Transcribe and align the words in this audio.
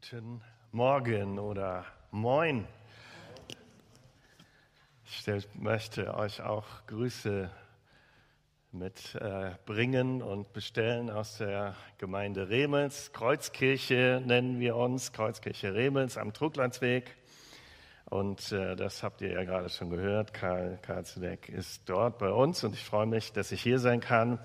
Guten 0.00 0.40
Morgen 0.72 1.38
oder 1.38 1.84
Moin. 2.10 2.66
Ich 5.04 5.24
möchte 5.54 6.14
euch 6.14 6.42
auch 6.42 6.66
Grüße 6.88 7.48
mitbringen 8.72 10.20
äh, 10.20 10.24
und 10.24 10.52
bestellen 10.52 11.10
aus 11.10 11.38
der 11.38 11.76
Gemeinde 11.98 12.48
Remels. 12.48 13.12
Kreuzkirche 13.12 14.20
nennen 14.26 14.58
wir 14.58 14.74
uns, 14.74 15.12
Kreuzkirche 15.12 15.72
Remels 15.74 16.18
am 16.18 16.32
Truglandsweg. 16.32 17.14
Und 18.06 18.50
äh, 18.50 18.74
das 18.74 19.04
habt 19.04 19.20
ihr 19.20 19.30
ja 19.30 19.44
gerade 19.44 19.68
schon 19.68 19.90
gehört. 19.90 20.34
Karl 20.34 20.76
Karzedeck 20.82 21.48
ist 21.48 21.88
dort 21.88 22.18
bei 22.18 22.30
uns 22.30 22.64
und 22.64 22.74
ich 22.74 22.84
freue 22.84 23.06
mich, 23.06 23.32
dass 23.32 23.52
ich 23.52 23.62
hier 23.62 23.78
sein 23.78 24.00
kann. 24.00 24.40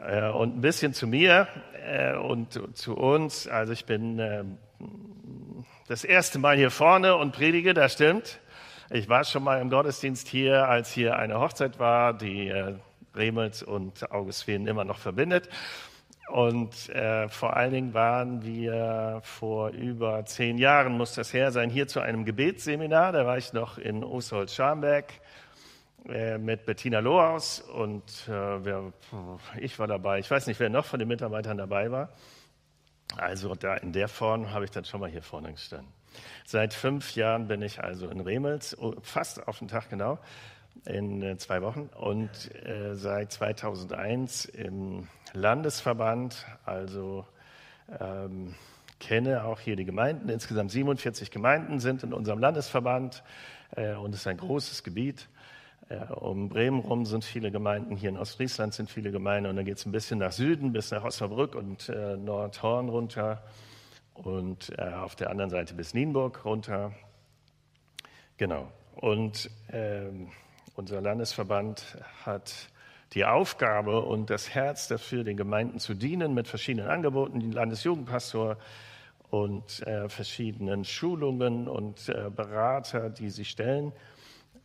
Äh, 0.00 0.28
und 0.30 0.56
ein 0.56 0.60
bisschen 0.60 0.92
zu 0.92 1.06
mir 1.06 1.46
und 2.24 2.76
zu 2.76 2.96
uns. 2.96 3.46
Also 3.46 3.72
ich 3.72 3.86
bin 3.86 4.18
äh, 4.18 4.44
das 5.88 6.04
erste 6.04 6.38
Mal 6.38 6.56
hier 6.56 6.70
vorne 6.70 7.16
und 7.16 7.32
predige, 7.32 7.74
das 7.74 7.92
stimmt. 7.94 8.40
Ich 8.90 9.08
war 9.08 9.24
schon 9.24 9.42
mal 9.42 9.60
im 9.60 9.70
Gottesdienst 9.70 10.28
hier, 10.28 10.68
als 10.68 10.92
hier 10.92 11.16
eine 11.16 11.40
Hochzeit 11.40 11.78
war, 11.78 12.12
die 12.12 12.48
äh, 12.48 12.74
Remels 13.14 13.62
und 13.62 14.10
Augustfehn 14.10 14.66
immer 14.66 14.84
noch 14.84 14.98
verbindet. 14.98 15.48
Und 16.28 16.88
äh, 16.88 17.28
vor 17.28 17.56
allen 17.56 17.72
Dingen 17.72 17.94
waren 17.94 18.42
wir 18.44 19.20
vor 19.22 19.70
über 19.70 20.24
zehn 20.24 20.56
Jahren, 20.56 20.92
muss 20.92 21.14
das 21.14 21.32
her 21.32 21.52
sein, 21.52 21.68
hier 21.68 21.88
zu 21.88 22.00
einem 22.00 22.24
Gebetsseminar. 22.24 23.12
Da 23.12 23.26
war 23.26 23.36
ich 23.36 23.52
noch 23.52 23.76
in 23.76 24.02
Osterholz-Scharmbeck 24.02 25.20
äh, 26.08 26.38
mit 26.38 26.64
Bettina 26.64 27.00
Lohaus 27.00 27.60
und 27.60 28.02
äh, 28.28 28.64
wer, 28.64 28.92
ich 29.60 29.78
war 29.78 29.86
dabei. 29.86 30.20
Ich 30.20 30.30
weiß 30.30 30.46
nicht, 30.46 30.58
wer 30.58 30.70
noch 30.70 30.86
von 30.86 30.98
den 30.98 31.08
Mitarbeitern 31.08 31.58
dabei 31.58 31.90
war. 31.90 32.08
Also 33.16 33.54
da 33.54 33.74
in 33.74 33.92
der 33.92 34.08
Form 34.08 34.50
habe 34.52 34.64
ich 34.64 34.70
dann 34.70 34.84
schon 34.84 35.00
mal 35.00 35.10
hier 35.10 35.22
vorne 35.22 35.52
gestanden. 35.52 35.92
Seit 36.44 36.74
fünf 36.74 37.14
Jahren 37.14 37.48
bin 37.48 37.62
ich 37.62 37.82
also 37.82 38.08
in 38.08 38.20
Remels, 38.20 38.76
oh, 38.78 38.94
fast 39.02 39.46
auf 39.46 39.58
den 39.58 39.68
Tag 39.68 39.88
genau, 39.90 40.18
in 40.84 41.22
äh, 41.22 41.36
zwei 41.38 41.62
Wochen 41.62 41.88
und 41.98 42.30
äh, 42.66 42.94
seit 42.94 43.32
2001 43.32 44.46
im 44.46 45.08
Landesverband, 45.32 46.46
also 46.64 47.26
ähm, 48.00 48.54
kenne 49.00 49.44
auch 49.44 49.60
hier 49.60 49.76
die 49.76 49.84
Gemeinden. 49.84 50.28
Insgesamt 50.28 50.70
47 50.70 51.30
Gemeinden 51.30 51.80
sind 51.80 52.02
in 52.02 52.12
unserem 52.12 52.38
Landesverband 52.38 53.22
äh, 53.76 53.94
und 53.94 54.14
es 54.14 54.20
ist 54.20 54.26
ein 54.26 54.36
großes 54.36 54.82
Gebiet. 54.82 55.28
Äh, 55.92 56.12
um 56.12 56.48
Bremen 56.48 56.80
rum 56.80 57.04
sind 57.04 57.24
viele 57.24 57.50
Gemeinden, 57.50 57.96
hier 57.96 58.08
in 58.08 58.18
Ostfriesland 58.18 58.72
sind 58.72 58.90
viele 58.90 59.10
Gemeinden 59.10 59.50
und 59.50 59.56
dann 59.56 59.64
geht 59.64 59.78
es 59.78 59.86
ein 59.86 59.92
bisschen 59.92 60.18
nach 60.18 60.32
Süden 60.32 60.72
bis 60.72 60.90
nach 60.90 61.04
Osnabrück 61.04 61.54
und 61.54 61.88
äh, 61.88 62.16
Nordhorn 62.16 62.88
runter 62.88 63.42
und 64.14 64.72
äh, 64.78 64.92
auf 64.94 65.16
der 65.16 65.30
anderen 65.30 65.50
Seite 65.50 65.74
bis 65.74 65.94
Nienburg 65.94 66.44
runter. 66.44 66.92
Genau. 68.36 68.68
Und 68.96 69.50
äh, 69.68 70.04
unser 70.74 71.00
Landesverband 71.00 71.98
hat 72.24 72.68
die 73.12 73.24
Aufgabe 73.24 74.00
und 74.00 74.30
das 74.30 74.54
Herz 74.54 74.88
dafür, 74.88 75.24
den 75.24 75.36
Gemeinden 75.36 75.78
zu 75.78 75.94
dienen 75.94 76.32
mit 76.32 76.48
verschiedenen 76.48 76.88
Angeboten, 76.88 77.40
den 77.40 77.52
Landesjugendpastor 77.52 78.56
und 79.30 79.86
äh, 79.86 80.08
verschiedenen 80.08 80.84
Schulungen 80.84 81.68
und 81.68 82.08
äh, 82.08 82.30
Berater, 82.34 83.10
die 83.10 83.28
sie 83.28 83.44
stellen. 83.44 83.92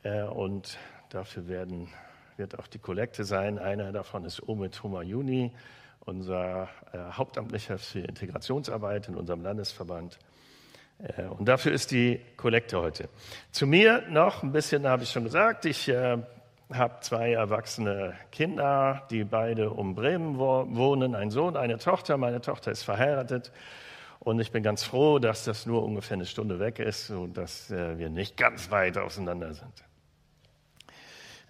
Äh, 0.03 0.23
und 0.23 0.77
Dafür 1.09 1.47
werden, 1.47 1.87
wird 2.35 2.59
auch 2.59 2.67
die 2.67 2.79
Kollekte 2.79 3.23
sein. 3.23 3.59
Einer 3.59 3.91
davon 3.91 4.25
ist 4.25 4.47
Omid 4.47 4.83
Humayuni, 4.83 5.51
unser 6.01 6.69
äh, 6.91 6.97
Hauptamtlicher 7.13 7.77
für 7.77 7.99
Integrationsarbeit 7.99 9.07
in 9.07 9.15
unserem 9.15 9.41
Landesverband. 9.41 10.19
Äh, 10.99 11.23
und 11.23 11.47
dafür 11.47 11.71
ist 11.71 11.91
die 11.91 12.19
Kollekte 12.35 12.79
heute. 12.79 13.09
Zu 13.51 13.67
mir 13.67 14.03
noch 14.09 14.43
ein 14.43 14.51
bisschen, 14.51 14.87
habe 14.87 15.03
ich 15.03 15.11
schon 15.11 15.23
gesagt, 15.23 15.65
ich 15.65 15.87
äh, 15.87 16.17
habe 16.73 16.95
zwei 17.01 17.31
erwachsene 17.31 18.13
Kinder, 18.31 19.03
die 19.09 19.23
beide 19.23 19.69
um 19.69 19.95
Bremen 19.95 20.37
wohnen, 20.37 21.15
ein 21.15 21.29
Sohn, 21.31 21.55
eine 21.55 21.77
Tochter. 21.77 22.17
Meine 22.17 22.41
Tochter 22.41 22.71
ist 22.71 22.83
verheiratet. 22.83 23.51
Und 24.19 24.41
ich 24.41 24.51
bin 24.51 24.63
ganz 24.63 24.83
froh, 24.83 25.19
dass 25.19 25.45
das 25.45 25.65
nur 25.65 25.83
ungefähr 25.83 26.15
eine 26.15 26.25
Stunde 26.25 26.59
weg 26.59 26.79
ist 26.79 27.09
und 27.11 27.37
dass 27.37 27.71
äh, 27.71 27.97
wir 27.97 28.09
nicht 28.09 28.35
ganz 28.35 28.71
weit 28.71 28.97
auseinander 28.97 29.53
sind. 29.53 29.86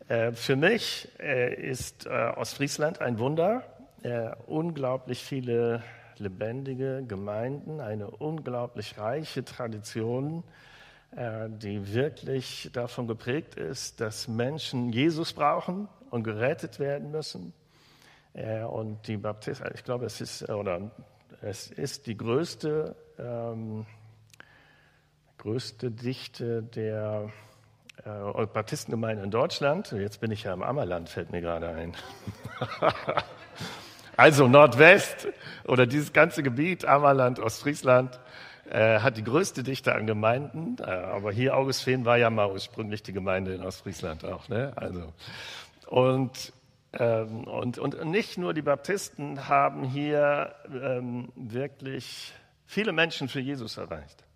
Äh, 0.07 0.31
für 0.31 0.56
mich 0.56 1.09
äh, 1.19 1.53
ist 1.53 2.06
äh, 2.06 2.09
Ostfriesland 2.09 3.01
ein 3.01 3.19
Wunder. 3.19 3.63
Unglaublich 4.45 5.22
viele 5.23 5.81
lebendige 6.18 7.03
Gemeinden, 7.06 7.81
eine 7.81 8.09
unglaublich 8.09 8.97
reiche 8.97 9.44
Tradition, 9.44 10.44
die 11.12 11.94
wirklich 11.94 12.69
davon 12.72 13.07
geprägt 13.07 13.56
ist, 13.56 14.00
dass 14.00 14.29
Menschen 14.29 14.94
Jesus 14.94 15.34
brauchen 15.34 15.90
und 16.12 16.24
gerettet 16.24 16.79
werden 16.79 17.12
müssen. 17.12 17.53
Und 18.69 19.07
die 19.07 19.18
Baptisten, 19.18 19.68
ich 19.74 19.84
glaube, 19.84 20.06
es 20.06 20.22
ist, 20.22 20.47
oder 20.47 20.91
es 21.41 21.69
ist 21.72 22.06
die 22.06 22.16
größte, 22.16 22.95
ähm, 23.18 23.88
größte 25.39 25.91
Dichte 25.91 26.62
der 26.63 27.29
äh, 28.06 28.46
Baptistengemeinde 28.46 29.24
in 29.24 29.31
Deutschland. 29.31 29.91
Jetzt 29.91 30.22
bin 30.22 30.31
ich 30.31 30.44
ja 30.44 30.53
im 30.53 30.63
Ammerland, 30.63 31.09
fällt 31.09 31.31
mir 31.31 31.41
gerade 31.41 31.69
ein. 31.69 31.94
also 34.18 34.47
Nordwest 34.47 35.28
oder 35.66 35.85
dieses 35.85 36.13
ganze 36.13 36.44
Gebiet, 36.44 36.86
Ammerland, 36.86 37.40
Ostfriesland, 37.40 38.19
äh, 38.69 39.00
hat 39.00 39.18
die 39.18 39.24
größte 39.24 39.63
Dichte 39.63 39.96
an 39.96 40.07
Gemeinden. 40.07 40.78
Äh, 40.80 40.90
aber 40.90 41.31
hier 41.31 41.56
Augustfehn 41.56 42.06
war 42.06 42.18
ja 42.18 42.30
mal 42.30 42.52
ursprünglich 42.52 43.03
die 43.03 43.13
Gemeinde 43.13 43.53
in 43.53 43.63
Ostfriesland 43.63 44.25
auch. 44.25 44.47
Ne? 44.50 44.74
Also, 44.75 45.13
und, 45.88 46.53
ähm, 46.94 47.46
und, 47.46 47.78
und 47.80 48.06
nicht 48.06 48.38
nur 48.38 48.53
die 48.53 48.62
Baptisten 48.62 49.47
haben 49.47 49.84
hier 49.84 50.53
ähm, 50.69 51.30
wirklich 51.36 52.34
viele 52.66 52.91
Menschen 52.91 53.30
für 53.30 53.40
Jesus 53.40 53.78
erreicht. 53.78 54.26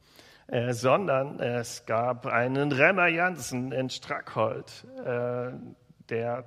Äh, 0.51 0.73
sondern 0.73 1.39
es 1.39 1.85
gab 1.85 2.25
einen 2.25 2.73
Remmer 2.73 3.07
Jansen 3.07 3.71
in 3.71 3.89
Strackhold, 3.89 4.85
äh, 5.05 5.53
der 6.09 6.43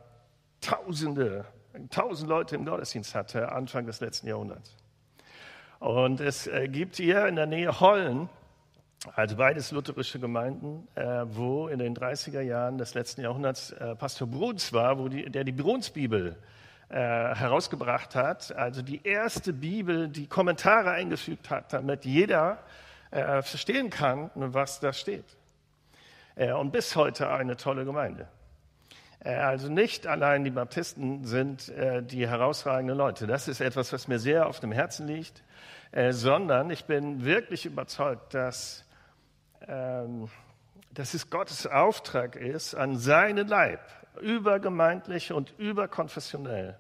Tausende, 0.61 1.47
tausend 1.89 2.29
Leute 2.29 2.55
im 2.57 2.67
Gottesdienst 2.67 3.15
hatte, 3.15 3.51
Anfang 3.51 3.87
des 3.87 4.01
letzten 4.01 4.27
Jahrhunderts. 4.27 4.77
Und 5.79 6.21
es 6.21 6.47
äh, 6.47 6.69
gibt 6.69 6.97
hier 6.97 7.27
in 7.29 7.37
der 7.37 7.47
Nähe 7.47 7.81
Hollen, 7.81 8.29
also 9.15 9.37
beides 9.37 9.73
lutherische 9.73 10.19
Gemeinden, 10.19 10.87
äh, 10.97 11.25
wo 11.25 11.69
in 11.69 11.79
den 11.79 11.97
30er 11.97 12.43
Jahren 12.43 12.77
des 12.77 12.93
letzten 12.93 13.23
Jahrhunderts 13.23 13.73
äh, 13.73 13.95
Pastor 13.97 14.29
Bruns 14.29 14.71
war, 14.75 14.99
wo 14.99 15.09
die, 15.09 15.31
der 15.31 15.45
die 15.45 15.53
Brunsbibel 15.53 16.37
äh, 16.91 16.95
herausgebracht 16.99 18.15
hat, 18.15 18.55
also 18.55 18.83
die 18.83 19.03
erste 19.03 19.55
Bibel, 19.55 20.09
die 20.09 20.27
Kommentare 20.27 20.91
eingefügt 20.91 21.49
hat, 21.49 21.73
damit 21.73 22.05
jeder 22.05 22.59
äh, 23.15 23.43
verstehen 23.43 23.91
kann, 23.91 24.31
was 24.35 24.81
da 24.81 24.93
steht. 24.93 25.25
Äh, 26.35 26.53
und 26.53 26.73
bis 26.73 26.97
heute 26.97 27.31
eine 27.31 27.57
tolle 27.57 27.85
Gemeinde. 27.85 28.29
Äh, 29.21 29.35
also 29.35 29.69
nicht 29.69 30.07
allein 30.07 30.45
die 30.45 30.51
Baptisten 30.51 31.25
sind 31.25 31.69
äh, 31.71 32.03
die 32.03 32.29
herausragenden 32.29 32.97
Leute. 32.97 33.27
Das 33.27 33.49
ist 33.49 33.61
etwas, 33.61 33.93
was 33.93 34.09
mir 34.09 34.19
sehr 34.19 34.49
auf 34.49 34.61
dem 34.61 34.73
Herzen 34.73 35.07
liegt, 35.07 35.43
äh, 35.93 36.13
sondern 36.13 36.71
ich 36.71 36.85
bin 36.87 37.25
wirklich 37.25 37.67
überzeugt, 37.67 38.35
dass, 38.35 38.85
ähm, 39.67 40.29
dass 40.93 41.15
es 41.15 41.31
Gottes 41.31 41.67
Auftrag 41.67 42.37
ist, 42.37 42.75
an 42.75 42.99
seinen 42.99 43.49
Leib, 43.49 43.81
übergemeindlich 44.21 45.33
und 45.33 45.55
überkonfessionell, 45.59 46.77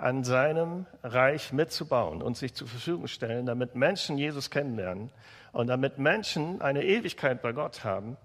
an 0.00 0.24
seinem 0.24 0.86
Reich 1.02 1.52
mitzubauen 1.52 2.22
und 2.22 2.36
sich 2.36 2.54
zur 2.54 2.68
Verfügung 2.68 3.06
stellen, 3.06 3.46
damit 3.46 3.74
Menschen 3.74 4.18
Jesus 4.18 4.50
kennenlernen 4.50 5.10
und 5.52 5.66
damit 5.66 5.98
Menschen 5.98 6.62
eine 6.62 6.84
Ewigkeit 6.84 7.42
bei 7.42 7.52
Gott 7.52 7.84
haben 7.84 8.16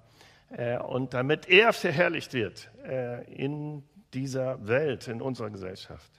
äh, 0.50 0.77
und 0.77 1.13
damit 1.13 1.50
er 1.50 1.74
verherrlicht 1.74 2.33
wird 2.33 2.69
äh, 2.88 3.24
in 3.33 3.83
dieser 4.13 4.66
Welt, 4.68 5.07
in 5.07 5.22
unserer 5.22 5.50
Gesellschaft. 5.50 6.12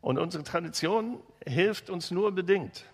Und 0.00 0.18
unsere 0.18 0.44
Tradition 0.44 1.20
hilft 1.46 1.90
uns 1.90 2.10
nur 2.10 2.32
bedingt. 2.32 2.86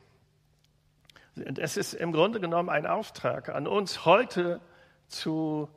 Es 1.37 1.77
ist 1.77 1.95
im 1.95 2.13
Grunde 2.13 2.41
genommen 2.41 2.69
ein 2.69 2.87
Auftrag 2.87 3.51
an 3.51 3.67
uns 3.67 4.05
heute 4.05 4.61
zu 5.07 5.69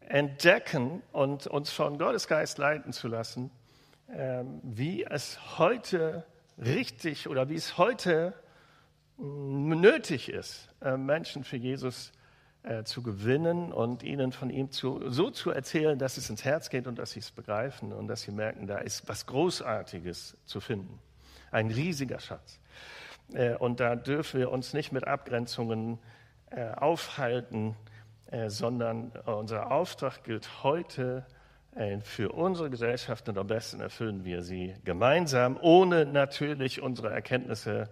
entdecken 0.00 1.02
und 1.12 1.46
uns 1.46 1.70
von 1.70 1.98
Gottes 1.98 2.28
Geist 2.28 2.58
leiten 2.58 2.92
zu 2.92 3.08
lassen, 3.08 3.50
wie 4.06 5.04
es 5.04 5.58
heute 5.58 6.24
richtig 6.58 7.28
oder 7.28 7.48
wie 7.48 7.54
es 7.54 7.78
heute 7.78 8.34
nötig 9.16 10.28
ist, 10.28 10.68
äh, 10.80 10.96
Menschen 10.96 11.44
für 11.44 11.56
Jesus 11.56 12.12
äh, 12.62 12.82
zu 12.84 13.02
gewinnen 13.02 13.72
und 13.72 14.02
ihnen 14.02 14.32
von 14.32 14.50
ihm 14.50 14.70
zu, 14.70 15.08
so 15.10 15.30
zu 15.30 15.50
erzählen, 15.50 15.98
dass 15.98 16.16
es 16.16 16.30
ins 16.30 16.44
Herz 16.44 16.70
geht 16.70 16.86
und 16.86 16.98
dass 16.98 17.12
sie 17.12 17.20
es 17.20 17.30
begreifen 17.30 17.92
und 17.92 18.08
dass 18.08 18.22
sie 18.22 18.32
merken, 18.32 18.66
da 18.66 18.78
ist 18.78 19.08
was 19.08 19.26
Großartiges 19.26 20.36
zu 20.44 20.60
finden. 20.60 20.98
Ein 21.50 21.70
riesiger 21.70 22.18
Schatz. 22.18 22.58
Äh, 23.32 23.54
und 23.56 23.80
da 23.80 23.94
dürfen 23.94 24.40
wir 24.40 24.50
uns 24.50 24.72
nicht 24.72 24.92
mit 24.92 25.06
Abgrenzungen 25.06 25.98
aufhalten, 26.76 27.74
sondern 28.46 29.10
unser 29.26 29.72
Auftrag 29.72 30.22
gilt 30.22 30.62
heute 30.62 31.26
für 32.02 32.30
unsere 32.30 32.70
Gesellschaft 32.70 33.28
und 33.28 33.36
am 33.36 33.46
besten 33.48 33.80
erfüllen 33.80 34.24
wir 34.24 34.42
sie 34.42 34.74
gemeinsam, 34.84 35.58
ohne 35.60 36.06
natürlich 36.06 36.80
unsere 36.80 37.10
Erkenntnisse 37.10 37.88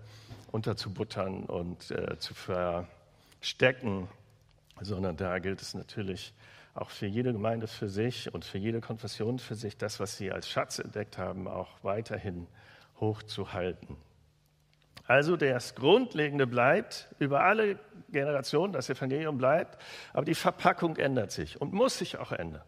unterzubuttern 0.52 1.44
und 1.44 1.82
zu 2.18 2.34
verstecken, 2.34 4.08
sondern 4.80 5.16
da 5.16 5.38
gilt 5.40 5.60
es 5.62 5.74
natürlich 5.74 6.32
auch 6.74 6.90
für 6.90 7.06
jede 7.06 7.32
Gemeinde 7.32 7.66
für 7.66 7.88
sich 7.88 8.32
und 8.32 8.44
für 8.44 8.58
jede 8.58 8.80
Konfession 8.80 9.38
für 9.38 9.56
sich, 9.56 9.76
das, 9.76 10.00
was 10.00 10.16
sie 10.16 10.32
als 10.32 10.48
Schatz 10.48 10.78
entdeckt 10.78 11.18
haben, 11.18 11.48
auch 11.48 11.68
weiterhin 11.82 12.46
hochzuhalten. 13.00 13.96
Also 15.06 15.36
das 15.36 15.74
Grundlegende 15.74 16.46
bleibt 16.46 17.08
über 17.18 17.42
alle 17.42 17.78
Generationen, 18.10 18.72
das 18.72 18.88
Evangelium 18.88 19.36
bleibt, 19.36 19.76
aber 20.12 20.24
die 20.24 20.34
Verpackung 20.34 20.96
ändert 20.96 21.32
sich 21.32 21.60
und 21.60 21.72
muss 21.72 21.98
sich 21.98 22.18
auch 22.18 22.32
ändern, 22.32 22.62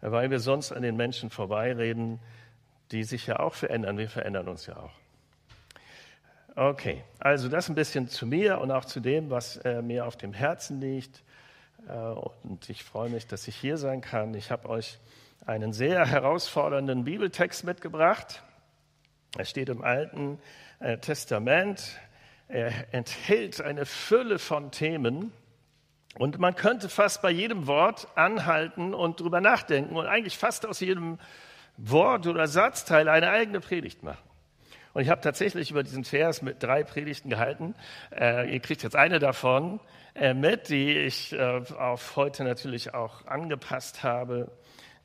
weil 0.00 0.30
wir 0.30 0.40
sonst 0.40 0.72
an 0.72 0.82
den 0.82 0.96
Menschen 0.96 1.30
vorbeireden, 1.30 2.20
die 2.92 3.04
sich 3.04 3.26
ja 3.26 3.40
auch 3.40 3.54
verändern. 3.54 3.98
Wir 3.98 4.08
verändern 4.08 4.48
uns 4.48 4.66
ja 4.66 4.76
auch. 4.76 4.92
Okay, 6.56 7.04
also 7.20 7.48
das 7.48 7.68
ein 7.68 7.76
bisschen 7.76 8.08
zu 8.08 8.26
mir 8.26 8.60
und 8.60 8.72
auch 8.72 8.84
zu 8.84 8.98
dem, 9.00 9.30
was 9.30 9.58
äh, 9.58 9.80
mir 9.80 10.06
auf 10.06 10.16
dem 10.16 10.32
Herzen 10.32 10.80
liegt. 10.80 11.22
Äh, 11.86 11.92
und 11.92 12.68
ich 12.68 12.82
freue 12.82 13.10
mich, 13.10 13.26
dass 13.26 13.46
ich 13.46 13.54
hier 13.54 13.76
sein 13.76 14.00
kann. 14.00 14.34
Ich 14.34 14.50
habe 14.50 14.68
euch 14.68 14.98
einen 15.46 15.72
sehr 15.72 16.04
herausfordernden 16.06 17.04
Bibeltext 17.04 17.64
mitgebracht. 17.64 18.42
Er 19.36 19.44
steht 19.44 19.68
im 19.68 19.82
Alten 19.82 20.40
äh, 20.80 20.98
Testament. 20.98 21.98
Er 22.48 22.72
enthält 22.92 23.60
eine 23.60 23.86
Fülle 23.86 24.38
von 24.38 24.70
Themen. 24.70 25.32
Und 26.18 26.40
man 26.40 26.56
könnte 26.56 26.88
fast 26.88 27.22
bei 27.22 27.30
jedem 27.30 27.68
Wort 27.68 28.08
anhalten 28.16 28.92
und 28.92 29.20
drüber 29.20 29.40
nachdenken 29.40 29.94
und 29.94 30.06
eigentlich 30.06 30.36
fast 30.36 30.66
aus 30.66 30.80
jedem 30.80 31.18
Wort 31.76 32.26
oder 32.26 32.48
Satzteil 32.48 33.08
eine 33.08 33.30
eigene 33.30 33.60
Predigt 33.60 34.02
machen. 34.02 34.28
Und 34.94 35.02
ich 35.02 35.10
habe 35.10 35.20
tatsächlich 35.20 35.70
über 35.70 35.84
diesen 35.84 36.02
Vers 36.02 36.42
mit 36.42 36.60
drei 36.60 36.82
Predigten 36.82 37.30
gehalten. 37.30 37.76
Äh, 38.10 38.52
ihr 38.52 38.58
kriegt 38.58 38.82
jetzt 38.82 38.96
eine 38.96 39.20
davon 39.20 39.78
äh, 40.16 40.34
mit, 40.34 40.70
die 40.70 40.98
ich 40.98 41.34
äh, 41.34 41.62
auf 41.78 42.16
heute 42.16 42.42
natürlich 42.42 42.94
auch 42.94 43.24
angepasst 43.26 44.02
habe 44.02 44.50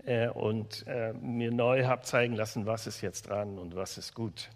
äh, 0.08 0.30
und 0.30 0.88
äh, 0.88 1.14
mir 1.14 1.52
neu 1.52 1.86
habe 1.86 2.02
zeigen 2.02 2.34
lassen, 2.34 2.66
was 2.66 2.88
ist 2.88 3.02
jetzt 3.02 3.30
dran 3.30 3.60
und 3.60 3.76
was 3.76 4.00
ist 4.00 4.16
gut. 4.16 4.50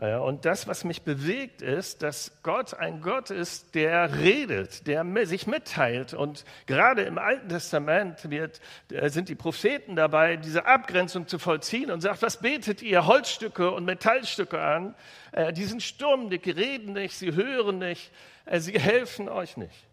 Äh, 0.00 0.16
und 0.16 0.44
das, 0.44 0.68
was 0.68 0.84
mich 0.84 1.02
bewegt, 1.02 1.62
ist, 1.62 2.02
dass 2.02 2.32
Gott 2.42 2.74
ein 2.74 3.00
Gott 3.00 3.30
ist, 3.30 3.74
der 3.74 4.18
redet, 4.18 4.86
der 4.86 5.04
sich 5.26 5.46
mitteilt. 5.46 6.14
Und 6.14 6.44
gerade 6.66 7.02
im 7.02 7.18
Alten 7.18 7.48
Testament 7.48 8.30
wird, 8.30 8.60
äh, 8.90 9.08
sind 9.08 9.28
die 9.28 9.34
Propheten 9.34 9.96
dabei, 9.96 10.36
diese 10.36 10.66
Abgrenzung 10.66 11.26
zu 11.26 11.38
vollziehen 11.38 11.90
und 11.90 12.00
sagt, 12.00 12.22
was 12.22 12.40
betet 12.40 12.82
ihr 12.82 13.06
Holzstücke 13.06 13.70
und 13.70 13.84
Metallstücke 13.84 14.60
an? 14.60 14.94
Äh, 15.32 15.52
die 15.52 15.64
sind 15.64 15.82
stumm, 15.82 16.30
die 16.30 16.50
reden 16.50 16.92
nicht, 16.92 17.16
sie 17.16 17.34
hören 17.34 17.78
nicht, 17.78 18.12
sie 18.58 18.78
helfen 18.78 19.28
euch 19.28 19.56
nicht. 19.56 19.86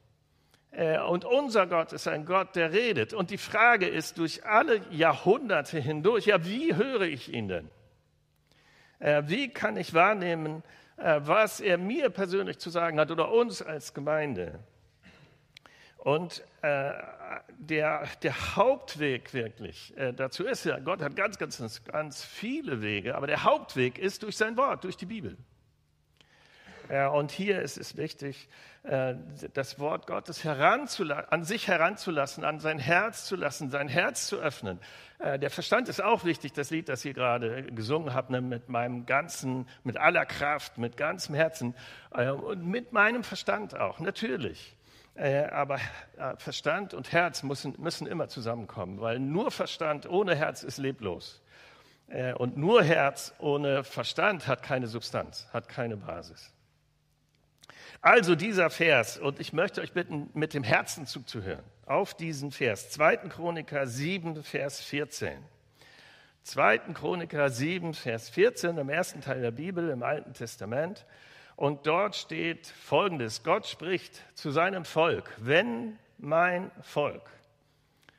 Und 1.08 1.24
unser 1.24 1.68
Gott 1.68 1.94
ist 1.94 2.08
ein 2.08 2.26
Gott, 2.26 2.56
der 2.56 2.74
redet. 2.74 3.14
Und 3.14 3.30
die 3.30 3.38
Frage 3.38 3.88
ist 3.88 4.18
durch 4.18 4.44
alle 4.44 4.82
Jahrhunderte 4.90 5.80
hindurch, 5.80 6.26
ja, 6.26 6.44
wie 6.46 6.76
höre 6.76 7.02
ich 7.02 7.32
ihn 7.32 7.48
denn? 7.48 7.70
Äh, 9.04 9.24
wie 9.28 9.50
kann 9.50 9.76
ich 9.76 9.94
wahrnehmen, 9.94 10.64
äh, 10.96 11.20
was 11.24 11.60
er 11.60 11.78
mir 11.78 12.10
persönlich 12.10 12.58
zu 12.60 12.70
sagen 12.70 12.98
hat 13.02 13.12
oder 13.12 13.34
uns 13.34 13.62
als 13.62 13.94
Gemeinde? 13.94 14.60
Und 15.98 16.42
äh, 16.62 16.94
der, 17.58 18.08
der 18.22 18.56
Hauptweg 18.56 19.34
wirklich 19.34 19.94
dazu 20.18 20.46
ist 20.46 20.66
ja, 20.66 20.80
Gott 20.80 21.02
hat 21.02 21.16
ganz, 21.16 21.38
ganz, 21.38 21.84
ganz 21.86 22.24
viele 22.24 22.82
Wege, 22.82 23.16
aber 23.16 23.28
der 23.28 23.44
Hauptweg 23.44 23.98
ist 23.98 24.24
durch 24.24 24.36
sein 24.36 24.58
Wort, 24.58 24.84
durch 24.84 24.98
die 24.98 25.06
Bibel. 25.06 25.38
Und 27.14 27.32
hier 27.32 27.62
ist 27.62 27.78
es 27.78 27.96
wichtig, 27.96 28.50
das 28.84 29.80
Wort 29.80 30.08
Gottes 30.08 30.46
an 30.46 31.44
sich 31.44 31.68
heranzulassen, 31.70 32.44
an 32.44 32.60
sein 32.60 32.80
Herz 32.80 33.26
zu 33.26 33.38
lassen, 33.38 33.70
sein 33.70 33.88
Herz 33.88 34.28
zu 34.28 34.38
öffnen. 34.38 34.78
Äh, 35.24 35.40
der 35.40 35.50
Verstand 35.50 35.88
ist 35.88 36.04
auch 36.04 36.26
wichtig, 36.26 36.52
das 36.52 36.70
Lied, 36.70 36.90
das 36.90 37.06
ihr 37.06 37.14
gerade 37.14 37.64
gesungen 37.64 38.14
habt, 38.14 38.30
ne, 38.30 38.42
mit 38.42 38.68
meinem 38.68 39.06
ganzen, 39.06 39.70
mit 39.84 39.98
aller 39.98 40.26
Kraft, 40.26 40.78
mit 40.78 40.98
ganzem 40.98 41.34
Herzen 41.34 41.76
äh, 42.12 42.30
und 42.30 42.66
mit 42.66 42.92
meinem 42.92 43.24
Verstand 43.24 43.80
auch, 43.80 44.00
natürlich. 44.00 44.76
Äh, 45.16 45.46
aber 45.46 45.80
Verstand 46.38 46.94
und 46.94 47.12
Herz 47.12 47.44
müssen, 47.44 47.76
müssen 47.78 48.08
immer 48.08 48.28
zusammenkommen, 48.28 49.00
weil 49.00 49.20
nur 49.20 49.52
Verstand 49.52 50.10
ohne 50.10 50.36
Herz 50.36 50.64
ist 50.64 50.78
leblos. 50.78 51.42
Und 52.38 52.58
nur 52.58 52.84
Herz 52.84 53.34
ohne 53.40 53.84
Verstand 53.84 54.48
hat 54.48 54.62
keine 54.62 54.88
Substanz, 54.88 55.48
hat 55.52 55.68
keine 55.68 55.98
Basis. 55.98 56.54
Also 58.02 58.36
dieser 58.36 58.70
Vers, 58.70 59.18
und 59.18 59.40
ich 59.40 59.54
möchte 59.54 59.82
euch 59.82 59.94
bitten, 59.94 60.30
mit 60.34 60.54
dem 60.54 60.64
Herzen 60.64 61.06
zuzuhören, 61.06 61.64
auf 61.86 62.14
diesen 62.14 62.52
Vers. 62.52 62.90
2. 62.90 63.18
Chroniker 63.30 63.88
7, 63.88 64.44
Vers 64.44 64.82
14. 64.82 65.38
2. 66.44 66.78
Chroniker 66.94 67.50
7, 67.50 67.94
Vers 67.94 68.30
14, 68.30 68.78
im 68.78 68.90
ersten 68.90 69.22
Teil 69.22 69.42
der 69.42 69.52
Bibel, 69.52 69.90
im 69.90 70.04
Alten 70.04 70.34
Testament. 70.34 71.06
Und 71.56 71.88
dort 71.88 72.16
steht 72.16 72.68
Folgendes. 72.68 73.44
Gott 73.44 73.68
spricht 73.68 74.22
zu 74.34 74.52
seinem 74.52 74.84
Volk, 74.84 75.34
wenn 75.38 75.98
mein 76.18 76.72
Volk, 76.82 77.30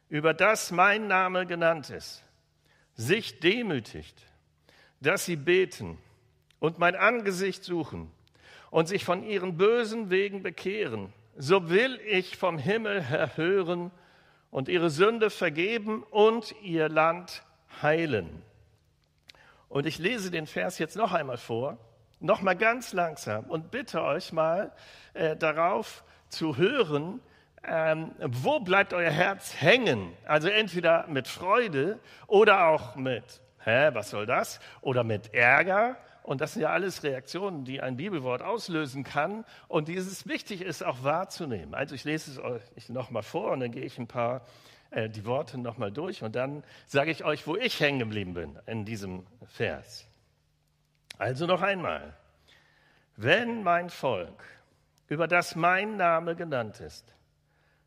über 0.09 0.33
das 0.33 0.71
mein 0.71 1.09
Name 1.09 1.45
genannt 1.45 1.91
ist, 1.91 2.23
sich 2.97 3.41
demütigt, 3.41 4.17
dass 5.01 5.27
sie 5.27 5.37
beten 5.37 5.99
und 6.61 6.79
mein 6.79 6.97
Angesicht 6.97 7.65
suchen 7.65 8.11
und 8.75 8.89
sich 8.89 9.05
von 9.05 9.23
ihren 9.23 9.57
bösen 9.57 10.11
Wegen 10.11 10.43
bekehren, 10.43 11.13
so 11.37 11.71
will 11.71 12.01
ich 12.09 12.37
vom 12.37 12.59
Himmel 12.59 13.05
her 13.05 13.37
hören 13.37 13.93
und 14.51 14.69
ihre 14.69 14.91
Sünde 14.91 15.31
vergeben 15.31 16.03
und 16.11 16.53
ihr 16.61 16.89
Land 16.89 17.45
heilen. 17.83 18.43
Und 19.69 19.87
ich 19.87 19.99
lese 19.99 20.33
den 20.33 20.49
Vers 20.49 20.81
jetzt 20.81 20.97
noch 20.97 21.13
einmal 21.13 21.37
vor, 21.37 21.79
noch 22.19 22.43
mal 22.43 22.57
ganz 22.57 22.93
langsam 22.93 23.45
und 23.45 23.71
bitte 23.71 24.03
euch 24.03 24.33
mal 24.33 24.73
äh, 25.13 25.37
darauf 25.37 26.03
zu 26.29 26.57
hören, 26.57 27.21
ähm, 27.63 28.11
wo 28.19 28.59
bleibt 28.59 28.93
euer 28.93 29.13
Herz 29.13 29.55
hängen? 29.61 30.13
Also 30.25 30.49
entweder 30.49 31.07
mit 31.07 31.29
Freude 31.29 32.01
oder 32.27 32.67
auch 32.67 32.97
mit, 32.97 33.41
hä, 33.63 33.91
was 33.93 34.11
soll 34.11 34.27
das? 34.27 34.59
Oder 34.81 35.05
mit 35.05 35.33
Ärger 35.33 35.97
und 36.25 36.41
das 36.41 36.55
sind 36.55 36.63
ja 36.63 36.71
alles 36.71 37.03
Reaktionen, 37.03 37.67
die 37.67 37.83
ein 37.83 37.99
Bibelwort 37.99 38.41
auslösen 38.41 39.05
kann 39.05 39.45
und 39.69 39.89
dieses 39.89 40.27
wichtig 40.27 40.63
ist 40.63 40.83
auch 40.83 41.05
wahrzunehmen. 41.05 41.75
Also 41.75 41.95
ich 41.95 42.05
lese 42.05 42.31
es 42.31 42.39
euch 42.39 42.89
nochmal 42.89 43.23
vor 43.23 43.53
und 43.53 43.61
dann 43.61 43.71
gehe 43.71 43.85
ich 43.85 43.99
ein 43.99 44.07
paar 44.07 44.41
äh, 44.91 45.11
die 45.11 45.27
Worte 45.27 45.59
nochmal 45.59 45.93
durch 45.93 46.23
und 46.23 46.35
dann 46.35 46.65
sage 46.87 47.11
ich 47.11 47.25
euch, 47.25 47.47
wo 47.47 47.57
ich 47.57 47.79
hängen 47.79 47.99
geblieben 47.99 48.33
bin 48.33 48.59
in 48.65 48.87
diesem 48.87 49.27
Vers. 49.49 50.07
Also 51.19 51.45
noch 51.45 51.61
einmal. 51.61 52.17
Wenn 53.17 53.63
mein 53.63 53.91
Volk, 53.91 54.43
über 55.09 55.29
das 55.29 55.57
mein 55.57 55.99
Name 55.99 56.37
genannt 56.37 56.81
ist, 56.81 57.05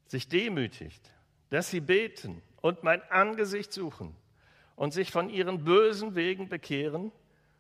sich 0.06 0.30
demütigt, 0.30 1.12
dass 1.50 1.72
sie 1.72 1.80
beten 1.80 2.44
und 2.62 2.84
mein 2.84 3.02
Angesicht 3.10 3.74
suchen 3.74 4.16
und 4.76 4.94
sich 4.94 5.10
von 5.10 5.28
ihren 5.32 5.64
bösen 5.64 6.14
Wegen 6.14 6.50
bekehren, 6.50 7.12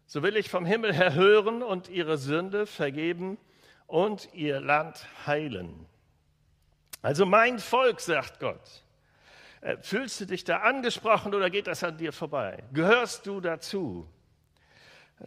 so 0.07 0.23
will 0.23 0.37
ich 0.37 0.49
vom 0.49 0.65
Himmel 0.65 0.93
her 0.93 1.13
hören 1.13 1.61
und 1.61 1.89
ihre 1.89 2.17
Sünde 2.17 2.65
vergeben 2.65 3.37
und 3.87 4.33
ihr 4.33 4.61
Land 4.61 5.05
heilen. 5.25 5.85
Also 7.01 7.25
mein 7.25 7.59
Volk, 7.59 7.99
sagt 7.99 8.39
Gott. 8.39 8.83
Äh, 9.61 9.77
fühlst 9.81 10.21
du 10.21 10.25
dich 10.25 10.45
da 10.45 10.59
angesprochen 10.59 11.35
oder 11.35 11.49
geht 11.49 11.67
das 11.67 11.83
an 11.83 11.97
dir 11.97 12.13
vorbei? 12.13 12.63
Gehörst 12.71 13.27
du 13.27 13.41
dazu? 13.41 14.07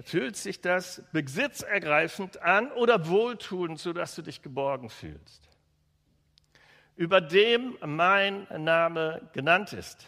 Fühlt 0.02 0.36
sich 0.36 0.60
das 0.60 1.02
besitzergreifend 1.12 2.40
an 2.40 2.72
oder 2.72 3.08
wohltuend, 3.08 3.78
sodass 3.78 4.14
du 4.14 4.22
dich 4.22 4.40
geborgen 4.40 4.88
fühlst? 4.88 5.48
Über 6.96 7.20
dem 7.20 7.76
mein 7.84 8.46
Name 8.56 9.28
genannt 9.32 9.72
ist. 9.72 10.06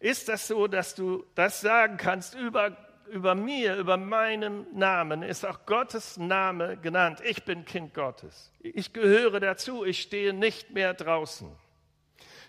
Ist 0.00 0.28
das 0.28 0.48
so, 0.48 0.66
dass 0.66 0.94
du 0.94 1.26
das 1.34 1.60
sagen 1.60 1.96
kannst 1.96 2.34
über 2.34 2.76
über 3.10 3.34
mir, 3.34 3.76
über 3.76 3.96
meinem 3.96 4.66
Namen 4.72 5.22
ist 5.22 5.44
auch 5.44 5.66
Gottes 5.66 6.16
Name 6.16 6.76
genannt. 6.76 7.20
Ich 7.24 7.44
bin 7.44 7.64
Kind 7.64 7.94
Gottes. 7.94 8.52
Ich 8.60 8.92
gehöre 8.92 9.40
dazu. 9.40 9.84
Ich 9.84 10.00
stehe 10.00 10.32
nicht 10.32 10.70
mehr 10.70 10.94
draußen. 10.94 11.50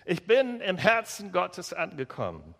Ich 0.04 0.26
bin 0.26 0.60
im 0.60 0.78
Herzen 0.78 1.32
Gottes 1.32 1.72
angekommen. 1.72 2.54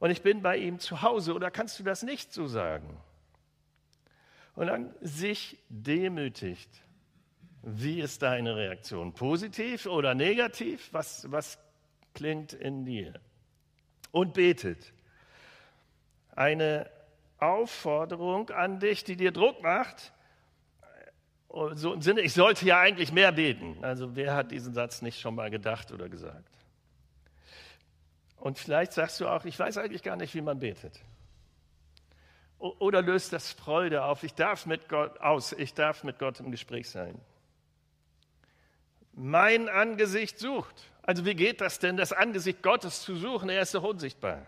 Und 0.00 0.10
ich 0.10 0.22
bin 0.22 0.42
bei 0.42 0.56
ihm 0.56 0.78
zu 0.78 1.02
Hause. 1.02 1.34
Oder 1.34 1.50
kannst 1.50 1.78
du 1.78 1.82
das 1.82 2.02
nicht 2.02 2.32
so 2.32 2.46
sagen? 2.46 3.00
und 4.54 4.66
dann 4.68 4.94
sich 5.00 5.58
demütigt. 5.68 6.70
Wie 7.62 8.00
ist 8.00 8.22
deine 8.22 8.56
Reaktion? 8.56 9.14
Positiv 9.14 9.86
oder 9.86 10.14
negativ? 10.14 10.88
Was, 10.92 11.30
was 11.30 11.58
klingt 12.12 12.52
in 12.52 12.84
dir? 12.84 13.14
Und 14.12 14.34
betet. 14.34 14.92
Eine 16.36 16.90
Aufforderung 17.44 18.50
an 18.50 18.80
dich, 18.80 19.04
die 19.04 19.16
dir 19.16 19.32
Druck 19.32 19.62
macht, 19.62 20.12
so 21.74 21.92
im 21.92 22.02
Sinne, 22.02 22.22
ich 22.22 22.32
sollte 22.32 22.66
ja 22.66 22.80
eigentlich 22.80 23.12
mehr 23.12 23.30
beten. 23.30 23.78
Also 23.82 24.16
wer 24.16 24.34
hat 24.34 24.50
diesen 24.50 24.74
Satz 24.74 25.02
nicht 25.02 25.20
schon 25.20 25.36
mal 25.36 25.50
gedacht 25.50 25.92
oder 25.92 26.08
gesagt? 26.08 26.50
Und 28.36 28.58
vielleicht 28.58 28.92
sagst 28.92 29.20
du 29.20 29.28
auch, 29.28 29.44
ich 29.44 29.58
weiß 29.58 29.78
eigentlich 29.78 30.02
gar 30.02 30.16
nicht, 30.16 30.34
wie 30.34 30.40
man 30.40 30.58
betet. 30.58 31.00
Oder 32.58 33.02
löst 33.02 33.32
das 33.32 33.52
Freude 33.52 34.04
auf, 34.04 34.22
ich 34.22 34.34
darf 34.34 34.66
mit 34.66 34.88
Gott 34.88 35.20
aus, 35.20 35.52
ich 35.52 35.74
darf 35.74 36.02
mit 36.02 36.18
Gott 36.18 36.40
im 36.40 36.50
Gespräch 36.50 36.88
sein. 36.88 37.20
Mein 39.12 39.68
Angesicht 39.68 40.38
sucht. 40.38 40.90
Also 41.02 41.24
wie 41.24 41.34
geht 41.34 41.60
das 41.60 41.78
denn, 41.78 41.96
das 41.96 42.12
Angesicht 42.12 42.62
Gottes 42.62 43.02
zu 43.02 43.14
suchen? 43.14 43.48
Er 43.48 43.62
ist 43.62 43.74
doch 43.74 43.84
unsichtbar. 43.84 44.46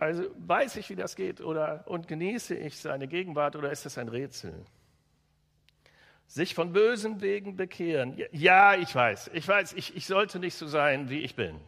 Also 0.00 0.24
weiß 0.38 0.76
ich, 0.76 0.90
wie 0.90 0.96
das 0.96 1.16
geht 1.16 1.40
oder 1.40 1.84
und 1.86 2.08
genieße 2.08 2.54
ich 2.54 2.78
seine 2.78 3.08
Gegenwart 3.08 3.56
oder 3.56 3.70
ist 3.70 3.86
das 3.86 3.98
ein 3.98 4.08
Rätsel? 4.08 4.54
Sich 6.26 6.54
von 6.54 6.72
bösen 6.72 7.20
Wegen 7.20 7.56
bekehren. 7.56 8.20
Ja, 8.32 8.74
ich 8.74 8.94
weiß, 8.94 9.30
ich 9.32 9.46
weiß, 9.46 9.74
ich, 9.74 9.96
ich 9.96 10.06
sollte 10.06 10.38
nicht 10.38 10.54
so 10.54 10.66
sein, 10.66 11.08
wie 11.08 11.20
ich 11.20 11.36
bin. 11.36 11.60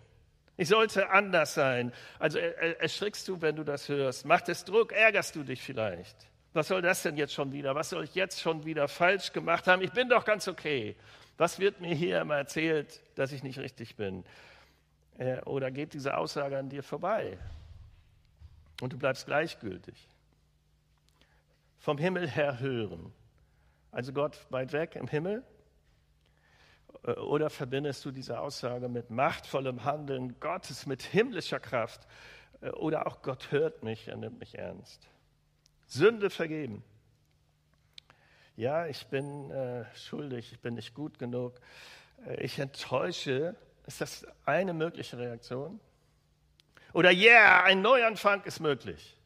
Ich 0.57 0.69
sollte 0.69 1.11
anders 1.11 1.55
sein. 1.55 1.93
Also 2.19 2.39
erschrickst 2.39 3.29
du, 3.29 3.41
wenn 3.41 3.55
du 3.55 3.63
das 3.63 3.89
hörst. 3.89 4.27
Macht 4.27 4.49
es 4.49 4.65
Druck, 4.65 4.93
ärgerst 4.93 5.37
du 5.37 5.45
dich 5.45 5.63
vielleicht. 5.63 6.17
Was 6.53 6.69
soll 6.69 6.83
das 6.83 7.03
denn 7.03 7.17
jetzt 7.17 7.33
schon 7.33 7.53
wieder? 7.53 7.77
Was 7.77 7.91
soll 7.91 8.03
ich 8.03 8.17
jetzt 8.17 8.41
schon 8.41 8.65
wieder 8.65 8.89
falsch 8.89 9.33
gemacht 9.33 9.69
haben? 9.69 9.83
Ich 9.83 9.93
bin 9.93 10.09
doch 10.09 10.25
ganz 10.25 10.49
okay. 10.49 10.97
Was 11.37 11.61
wird 11.61 11.81
mir 11.81 11.95
hier 11.95 12.21
immer 12.21 12.37
erzählt, 12.37 13.01
dass 13.15 13.31
ich 13.31 13.45
nicht 13.45 13.61
richtig 13.61 13.95
bin? 13.95 14.25
Äh, 15.19 15.41
oder 15.43 15.71
geht 15.71 15.95
diese 15.95 16.17
Aussage 16.17 16.59
an 16.59 16.69
dir 16.69 16.83
vorbei? 16.83 17.39
Und 18.81 18.93
du 18.93 18.99
bleibst 18.99 19.27
gleichgültig. 19.27 20.09
Vom 21.79 21.99
Himmel 21.99 22.29
her 22.29 22.61
hören. 22.61 23.13
Also 23.91 24.13
Gott 24.13 24.47
weit 24.51 24.73
weg 24.73 24.97
im 24.97 25.09
Himmel? 25.09 25.43
Äh, 27.05 27.13
oder 27.13 27.51
verbindest 27.51 28.05
du 28.05 28.11
diese 28.11 28.41
Aussage 28.41 28.89
mit 28.89 29.11
machtvollem 29.11 29.85
Handeln 29.85 30.39
Gottes, 30.41 30.87
mit 30.87 31.03
himmlischer 31.03 31.61
Kraft? 31.61 32.07
Äh, 32.61 32.71
oder 32.71 33.07
auch 33.07 33.23
Gott 33.23 33.51
hört 33.51 33.83
mich, 33.83 34.09
er 34.09 34.17
nimmt 34.17 34.39
mich 34.39 34.59
ernst. 34.59 35.09
Sünde 35.87 36.31
vergeben. 36.31 36.85
Ja, 38.57 38.87
ich 38.87 39.07
bin 39.07 39.51
äh, 39.51 39.85
schuldig, 39.95 40.53
ich 40.53 40.61
bin 40.61 40.75
nicht 40.75 40.93
gut 40.93 41.19
genug. 41.19 41.61
Äh, 42.27 42.43
ich 42.43 42.59
enttäusche. 42.59 43.55
Ist 43.87 44.01
das 44.01 44.27
eine 44.45 44.75
mögliche 44.75 45.17
Reaktion? 45.17 45.81
Oder 46.99 47.13
yeah, 47.13 47.63
ein 47.63 47.81
Neuanfang 47.81 48.43
ist 48.43 48.59
möglich. 48.59 49.17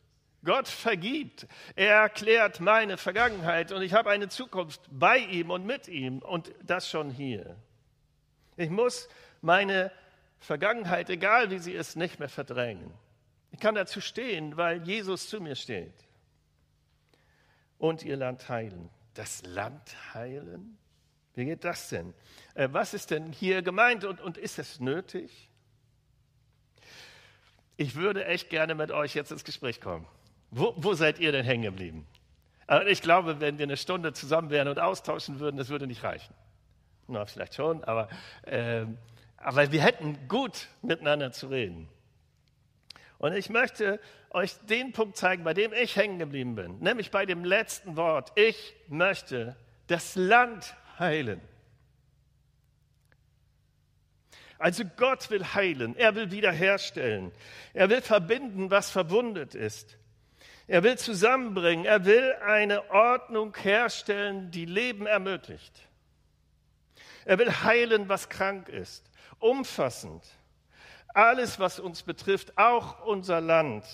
Gott 0.44 0.68
vergibt. 0.68 1.46
Er 1.74 2.02
erklärt 2.02 2.60
meine 2.60 2.98
Vergangenheit 2.98 3.72
und 3.72 3.80
ich 3.80 3.94
habe 3.94 4.10
eine 4.10 4.28
Zukunft 4.28 4.82
bei 4.90 5.16
ihm 5.16 5.48
und 5.48 5.64
mit 5.64 5.88
ihm 5.88 6.18
und 6.18 6.52
das 6.62 6.90
schon 6.90 7.10
hier. 7.10 7.56
Ich 8.58 8.68
muss 8.68 9.08
meine 9.40 9.90
Vergangenheit, 10.38 11.08
egal 11.08 11.50
wie 11.50 11.60
sie 11.60 11.72
ist, 11.72 11.96
nicht 11.96 12.18
mehr 12.18 12.28
verdrängen. 12.28 12.92
Ich 13.52 13.58
kann 13.58 13.74
dazu 13.74 14.02
stehen, 14.02 14.58
weil 14.58 14.82
Jesus 14.82 15.30
zu 15.30 15.40
mir 15.40 15.54
steht. 15.56 15.94
Und 17.78 18.02
ihr 18.02 18.18
Land 18.18 18.50
heilen. 18.50 18.90
Das 19.14 19.42
Land 19.46 19.96
heilen? 20.12 20.76
Wie 21.34 21.46
geht 21.46 21.64
das 21.64 21.88
denn? 21.88 22.12
Äh, 22.52 22.68
was 22.70 22.92
ist 22.92 23.10
denn 23.10 23.32
hier 23.32 23.62
gemeint 23.62 24.04
und, 24.04 24.20
und 24.20 24.36
ist 24.36 24.58
es 24.58 24.78
nötig? 24.78 25.48
Ich 27.76 27.94
würde 27.94 28.24
echt 28.24 28.50
gerne 28.50 28.74
mit 28.74 28.90
euch 28.90 29.14
jetzt 29.14 29.32
ins 29.32 29.44
Gespräch 29.44 29.80
kommen. 29.80 30.06
Wo, 30.50 30.74
wo 30.76 30.94
seid 30.94 31.18
ihr 31.18 31.32
denn 31.32 31.44
hängen 31.44 31.64
geblieben? 31.64 32.06
Also 32.66 32.86
ich 32.86 33.02
glaube, 33.02 33.40
wenn 33.40 33.58
wir 33.58 33.64
eine 33.64 33.76
Stunde 33.76 34.12
zusammen 34.12 34.50
wären 34.50 34.68
und 34.68 34.78
austauschen 34.78 35.40
würden, 35.40 35.56
das 35.56 35.68
würde 35.68 35.86
nicht 35.86 36.04
reichen. 36.04 36.34
Na, 37.08 37.26
vielleicht 37.26 37.54
schon, 37.54 37.82
aber, 37.84 38.08
äh, 38.42 38.86
aber 39.36 39.72
wir 39.72 39.82
hätten 39.82 40.28
gut 40.28 40.68
miteinander 40.82 41.32
zu 41.32 41.48
reden. 41.48 41.88
Und 43.18 43.34
ich 43.34 43.50
möchte 43.50 44.00
euch 44.30 44.54
den 44.68 44.92
Punkt 44.92 45.16
zeigen, 45.16 45.44
bei 45.44 45.54
dem 45.54 45.72
ich 45.72 45.96
hängen 45.96 46.18
geblieben 46.18 46.54
bin, 46.54 46.78
nämlich 46.78 47.10
bei 47.10 47.26
dem 47.26 47.44
letzten 47.44 47.96
Wort. 47.96 48.32
Ich 48.36 48.74
möchte 48.88 49.56
das 49.86 50.16
Land 50.16 50.74
heilen. 50.98 51.40
Also 54.62 54.84
Gott 54.84 55.28
will 55.28 55.44
heilen, 55.44 55.96
er 55.96 56.14
will 56.14 56.30
wiederherstellen, 56.30 57.32
er 57.74 57.90
will 57.90 58.00
verbinden, 58.00 58.70
was 58.70 58.90
verwundet 58.90 59.56
ist. 59.56 59.98
Er 60.68 60.84
will 60.84 60.96
zusammenbringen, 60.96 61.84
er 61.84 62.04
will 62.04 62.32
eine 62.46 62.88
Ordnung 62.92 63.56
herstellen, 63.56 64.52
die 64.52 64.64
Leben 64.64 65.06
ermöglicht. 65.06 65.88
Er 67.24 67.40
will 67.40 67.50
heilen, 67.50 68.08
was 68.08 68.28
krank 68.28 68.68
ist, 68.68 69.10
umfassend. 69.40 70.22
Alles, 71.08 71.58
was 71.58 71.80
uns 71.80 72.04
betrifft, 72.04 72.56
auch 72.56 73.04
unser 73.04 73.40
Land. 73.40 73.84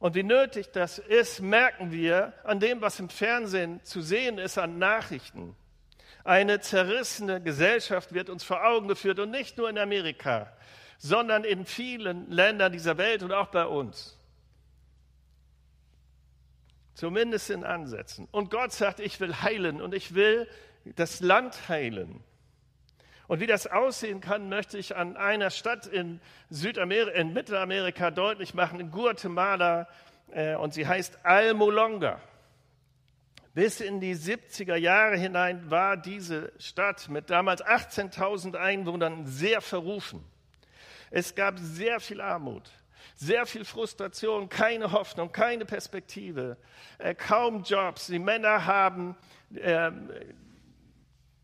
Und 0.00 0.14
wie 0.14 0.22
nötig 0.22 0.70
das 0.72 0.98
ist, 0.98 1.40
merken 1.40 1.90
wir 1.92 2.34
an 2.44 2.60
dem, 2.60 2.82
was 2.82 3.00
im 3.00 3.08
Fernsehen 3.08 3.82
zu 3.84 4.02
sehen 4.02 4.36
ist, 4.36 4.58
an 4.58 4.76
Nachrichten. 4.76 5.56
Eine 6.26 6.58
zerrissene 6.58 7.40
Gesellschaft 7.40 8.12
wird 8.12 8.30
uns 8.30 8.42
vor 8.42 8.66
Augen 8.66 8.88
geführt 8.88 9.20
und 9.20 9.30
nicht 9.30 9.58
nur 9.58 9.70
in 9.70 9.78
Amerika, 9.78 10.52
sondern 10.98 11.44
in 11.44 11.64
vielen 11.64 12.28
Ländern 12.28 12.72
dieser 12.72 12.98
Welt 12.98 13.22
und 13.22 13.30
auch 13.30 13.46
bei 13.46 13.64
uns. 13.64 14.18
Zumindest 16.94 17.48
in 17.50 17.62
Ansätzen. 17.62 18.26
Und 18.32 18.50
Gott 18.50 18.72
sagt, 18.72 18.98
ich 18.98 19.20
will 19.20 19.40
heilen 19.40 19.80
und 19.80 19.94
ich 19.94 20.16
will 20.16 20.48
das 20.96 21.20
Land 21.20 21.68
heilen. 21.68 22.24
Und 23.28 23.38
wie 23.38 23.46
das 23.46 23.68
aussehen 23.68 24.20
kann, 24.20 24.48
möchte 24.48 24.78
ich 24.78 24.96
an 24.96 25.16
einer 25.16 25.50
Stadt 25.50 25.86
in, 25.86 26.20
Südamerika, 26.50 27.12
in 27.12 27.34
Mittelamerika 27.34 28.10
deutlich 28.10 28.52
machen, 28.52 28.80
in 28.80 28.90
Guatemala, 28.90 29.86
äh, 30.32 30.56
und 30.56 30.74
sie 30.74 30.88
heißt 30.88 31.24
Almolonga. 31.24 32.20
Bis 33.56 33.80
in 33.80 34.00
die 34.00 34.14
70er 34.14 34.76
Jahre 34.76 35.16
hinein 35.16 35.70
war 35.70 35.96
diese 35.96 36.52
Stadt 36.58 37.08
mit 37.08 37.30
damals 37.30 37.64
18.000 37.64 38.54
Einwohnern 38.54 39.24
sehr 39.24 39.62
verrufen. 39.62 40.22
Es 41.10 41.34
gab 41.34 41.58
sehr 41.58 41.98
viel 41.98 42.20
Armut, 42.20 42.70
sehr 43.14 43.46
viel 43.46 43.64
Frustration, 43.64 44.50
keine 44.50 44.92
Hoffnung, 44.92 45.32
keine 45.32 45.64
Perspektive, 45.64 46.58
äh, 46.98 47.14
kaum 47.14 47.62
Jobs. 47.62 48.08
Die 48.08 48.18
Männer 48.18 48.66
haben 48.66 49.16
äh, 49.54 49.90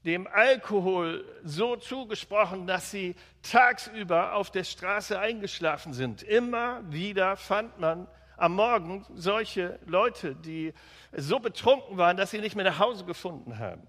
dem 0.04 0.26
Alkohol 0.26 1.24
so 1.44 1.76
zugesprochen, 1.76 2.66
dass 2.66 2.90
sie 2.90 3.16
tagsüber 3.40 4.34
auf 4.34 4.50
der 4.50 4.64
Straße 4.64 5.18
eingeschlafen 5.18 5.94
sind. 5.94 6.22
Immer 6.22 6.82
wieder 6.92 7.36
fand 7.36 7.80
man 7.80 8.06
am 8.36 8.54
Morgen 8.54 9.04
solche 9.14 9.78
Leute, 9.86 10.34
die 10.34 10.72
so 11.12 11.38
betrunken 11.38 11.96
waren, 11.96 12.16
dass 12.16 12.30
sie 12.30 12.38
nicht 12.38 12.56
mehr 12.56 12.64
nach 12.64 12.78
Hause 12.78 13.04
gefunden 13.04 13.58
haben. 13.58 13.86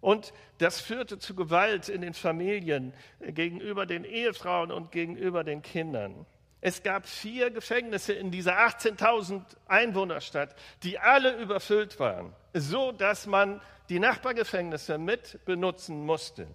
Und 0.00 0.32
das 0.58 0.80
führte 0.80 1.18
zu 1.18 1.34
Gewalt 1.34 1.88
in 1.88 2.02
den 2.02 2.14
Familien 2.14 2.92
gegenüber 3.20 3.86
den 3.86 4.04
Ehefrauen 4.04 4.70
und 4.70 4.92
gegenüber 4.92 5.42
den 5.44 5.62
Kindern. 5.62 6.26
Es 6.60 6.82
gab 6.82 7.06
vier 7.06 7.50
Gefängnisse 7.50 8.12
in 8.12 8.30
dieser 8.30 8.58
18.000 8.58 9.42
Einwohnerstadt, 9.66 10.56
die 10.82 10.98
alle 10.98 11.36
überfüllt 11.40 12.00
waren, 12.00 12.32
so 12.52 12.90
dass 12.90 13.26
man 13.26 13.60
die 13.88 14.00
Nachbargefängnisse 14.00 14.98
mit 14.98 15.44
benutzen 15.44 16.04
musste. 16.04 16.48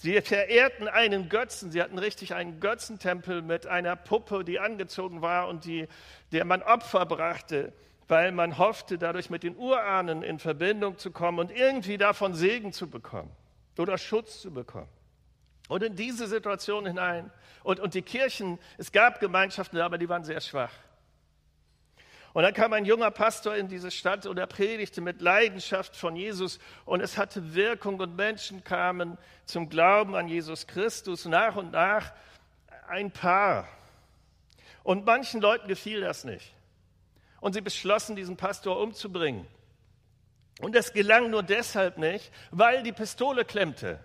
Sie 0.00 0.20
verehrten 0.22 0.86
einen 0.86 1.28
Götzen, 1.28 1.72
sie 1.72 1.82
hatten 1.82 1.98
richtig 1.98 2.32
einen 2.32 2.60
Götzentempel 2.60 3.42
mit 3.42 3.66
einer 3.66 3.96
Puppe, 3.96 4.44
die 4.44 4.60
angezogen 4.60 5.22
war 5.22 5.48
und 5.48 5.64
die, 5.64 5.88
der 6.30 6.44
man 6.44 6.62
Opfer 6.62 7.04
brachte, 7.04 7.72
weil 8.06 8.30
man 8.30 8.58
hoffte, 8.58 8.96
dadurch 8.96 9.28
mit 9.28 9.42
den 9.42 9.56
Urahnen 9.56 10.22
in 10.22 10.38
Verbindung 10.38 10.98
zu 10.98 11.10
kommen 11.10 11.40
und 11.40 11.50
irgendwie 11.50 11.98
davon 11.98 12.34
Segen 12.34 12.72
zu 12.72 12.88
bekommen 12.88 13.32
oder 13.76 13.98
Schutz 13.98 14.40
zu 14.40 14.52
bekommen. 14.52 14.88
Und 15.66 15.82
in 15.82 15.96
diese 15.96 16.28
Situation 16.28 16.86
hinein. 16.86 17.32
Und, 17.64 17.80
und 17.80 17.94
die 17.94 18.02
Kirchen, 18.02 18.60
es 18.76 18.92
gab 18.92 19.18
Gemeinschaften, 19.18 19.80
aber 19.80 19.98
die 19.98 20.08
waren 20.08 20.22
sehr 20.22 20.40
schwach. 20.40 20.72
Und 22.32 22.42
dann 22.42 22.52
kam 22.54 22.72
ein 22.72 22.84
junger 22.84 23.10
Pastor 23.10 23.56
in 23.56 23.68
diese 23.68 23.90
Stadt 23.90 24.26
und 24.26 24.38
er 24.38 24.46
predigte 24.46 25.00
mit 25.00 25.20
Leidenschaft 25.20 25.96
von 25.96 26.14
Jesus 26.14 26.58
und 26.84 27.00
es 27.00 27.16
hatte 27.16 27.54
Wirkung 27.54 27.98
und 28.00 28.16
Menschen 28.16 28.62
kamen 28.64 29.18
zum 29.46 29.68
Glauben 29.68 30.14
an 30.14 30.28
Jesus 30.28 30.66
Christus 30.66 31.24
nach 31.24 31.56
und 31.56 31.72
nach 31.72 32.12
ein 32.88 33.10
paar. 33.10 33.66
Und 34.82 35.04
manchen 35.04 35.40
Leuten 35.40 35.68
gefiel 35.68 36.00
das 36.00 36.24
nicht. 36.24 36.54
Und 37.40 37.52
sie 37.54 37.60
beschlossen, 37.60 38.16
diesen 38.16 38.36
Pastor 38.36 38.80
umzubringen. 38.80 39.46
Und 40.60 40.74
es 40.74 40.92
gelang 40.92 41.30
nur 41.30 41.42
deshalb 41.42 41.98
nicht, 41.98 42.32
weil 42.50 42.82
die 42.82 42.92
Pistole 42.92 43.44
klemmte. 43.44 44.00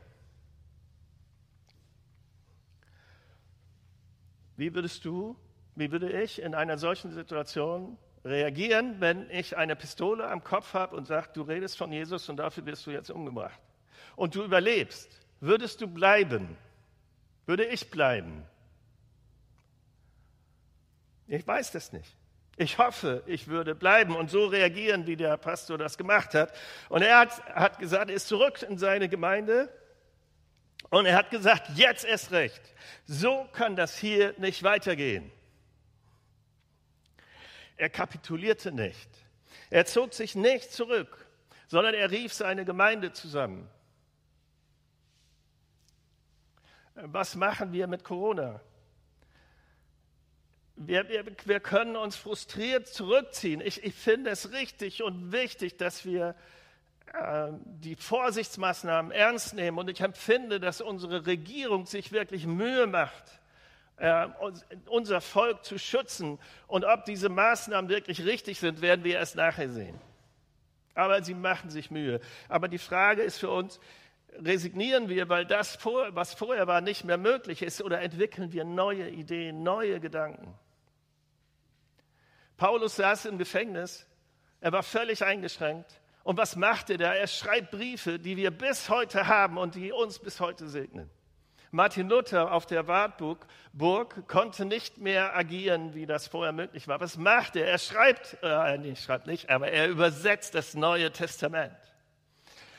Wie 4.55 4.73
würdest 4.75 5.03
du, 5.03 5.35
wie 5.75 5.91
würde 5.91 6.21
ich 6.21 6.41
in 6.41 6.53
einer 6.53 6.77
solchen 6.77 7.11
Situation 7.11 7.97
reagieren, 8.25 8.95
wenn 8.99 9.29
ich 9.29 9.57
eine 9.57 9.75
Pistole 9.75 10.27
am 10.29 10.43
Kopf 10.43 10.73
habe 10.73 10.95
und 10.95 11.05
sage, 11.05 11.29
du 11.33 11.41
redest 11.41 11.77
von 11.77 11.91
Jesus 11.91 12.29
und 12.29 12.37
dafür 12.37 12.65
wirst 12.65 12.85
du 12.85 12.91
jetzt 12.91 13.09
umgebracht? 13.09 13.59
Und 14.15 14.35
du 14.35 14.43
überlebst. 14.43 15.09
Würdest 15.39 15.81
du 15.81 15.87
bleiben? 15.87 16.57
Würde 17.45 17.65
ich 17.65 17.89
bleiben? 17.89 18.45
Ich 21.27 21.45
weiß 21.45 21.71
das 21.71 21.91
nicht. 21.91 22.15
Ich 22.55 22.77
hoffe, 22.77 23.23
ich 23.25 23.47
würde 23.47 23.73
bleiben 23.73 24.15
und 24.15 24.29
so 24.29 24.45
reagieren, 24.45 25.07
wie 25.07 25.15
der 25.15 25.37
Pastor 25.37 25.77
das 25.77 25.97
gemacht 25.97 26.35
hat. 26.35 26.53
Und 26.89 27.01
er 27.01 27.19
hat, 27.19 27.43
hat 27.47 27.79
gesagt, 27.79 28.09
er 28.09 28.15
ist 28.15 28.27
zurück 28.27 28.61
in 28.61 28.77
seine 28.77 29.09
Gemeinde 29.09 29.69
und 30.91 31.07
er 31.07 31.15
hat 31.15 31.31
gesagt, 31.31 31.71
jetzt 31.75 32.05
erst 32.05 32.31
recht. 32.31 32.61
So 33.05 33.47
kann 33.53 33.75
das 33.75 33.97
hier 33.97 34.35
nicht 34.37 34.61
weitergehen. 34.61 35.31
Er 37.77 37.89
kapitulierte 37.89 38.71
nicht. 38.71 39.09
Er 39.69 39.85
zog 39.85 40.13
sich 40.13 40.35
nicht 40.35 40.71
zurück, 40.71 41.25
sondern 41.67 41.93
er 41.93 42.11
rief 42.11 42.33
seine 42.33 42.65
Gemeinde 42.65 43.13
zusammen. 43.13 43.69
Was 46.95 47.35
machen 47.35 47.71
wir 47.73 47.87
mit 47.87 48.03
Corona? 48.03 48.61
Wir, 50.75 51.07
wir, 51.09 51.25
wir 51.45 51.59
können 51.59 51.95
uns 51.95 52.15
frustriert 52.15 52.87
zurückziehen. 52.87 53.61
Ich, 53.61 53.83
ich 53.83 53.95
finde 53.95 54.29
es 54.29 54.51
richtig 54.51 55.03
und 55.03 55.31
wichtig, 55.31 55.77
dass 55.77 56.05
wir 56.05 56.35
äh, 57.13 57.51
die 57.63 57.95
Vorsichtsmaßnahmen 57.95 59.11
ernst 59.11 59.53
nehmen. 59.53 59.77
Und 59.77 59.89
ich 59.89 60.01
empfinde, 60.01 60.59
dass 60.59 60.81
unsere 60.81 61.25
Regierung 61.25 61.85
sich 61.85 62.11
wirklich 62.11 62.45
Mühe 62.45 62.87
macht, 62.87 63.23
äh, 63.97 64.27
unser 64.87 65.21
Volk 65.21 65.63
zu 65.63 65.77
schützen. 65.77 66.39
Und 66.67 66.85
ob 66.85 67.05
diese 67.05 67.29
Maßnahmen 67.29 67.89
wirklich 67.89 68.25
richtig 68.25 68.59
sind, 68.59 68.81
werden 68.81 69.03
wir 69.03 69.15
erst 69.15 69.35
nachher 69.35 69.69
sehen. 69.69 69.99
Aber 70.95 71.23
sie 71.23 71.33
machen 71.33 71.69
sich 71.69 71.91
Mühe. 71.91 72.19
Aber 72.49 72.67
die 72.67 72.77
Frage 72.77 73.21
ist 73.21 73.39
für 73.39 73.49
uns, 73.49 73.79
resignieren 74.39 75.09
wir, 75.09 75.29
weil 75.29 75.45
das, 75.45 75.77
was 75.83 76.33
vorher 76.33 76.67
war, 76.67 76.81
nicht 76.81 77.03
mehr 77.03 77.17
möglich 77.17 77.61
ist, 77.61 77.81
oder 77.81 78.01
entwickeln 78.01 78.51
wir 78.51 78.63
neue 78.63 79.09
Ideen, 79.09 79.63
neue 79.63 79.99
Gedanken? 79.99 80.53
Paulus 82.57 82.95
saß 82.95 83.25
im 83.25 83.37
Gefängnis, 83.37 84.07
er 84.59 84.71
war 84.71 84.83
völlig 84.83 85.23
eingeschränkt. 85.23 85.99
Und 86.23 86.37
was 86.37 86.55
machte 86.55 86.93
er? 86.93 87.15
Er 87.15 87.27
schreibt 87.27 87.71
Briefe, 87.71 88.17
die 88.17 88.37
wir 88.37 88.51
bis 88.51 88.89
heute 88.89 89.27
haben 89.27 89.57
und 89.57 89.75
die 89.75 89.91
uns 89.91 90.19
bis 90.19 90.39
heute 90.39 90.67
segnen. 90.67 91.09
Martin 91.73 92.07
Luther 92.07 92.51
auf 92.51 92.67
der 92.67 92.87
Wartburg 92.87 93.47
konnte 94.27 94.63
nicht 94.63 94.99
mehr 94.99 95.35
agieren, 95.35 95.95
wie 95.95 96.05
das 96.05 96.27
vorher 96.27 96.53
möglich 96.53 96.87
war. 96.87 96.99
Was 96.99 97.17
macht 97.17 97.55
er? 97.55 97.65
Er 97.65 97.79
schreibt, 97.79 98.37
äh, 98.43 98.77
nee, 98.77 98.95
schreibt 98.95 99.25
nicht, 99.25 99.49
aber 99.49 99.71
er 99.71 99.89
übersetzt 99.89 100.53
das 100.53 100.75
Neue 100.75 101.11
Testament, 101.11 101.75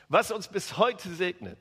was 0.09 0.31
uns 0.31 0.47
bis 0.47 0.79
heute 0.79 1.09
segnet. 1.09 1.59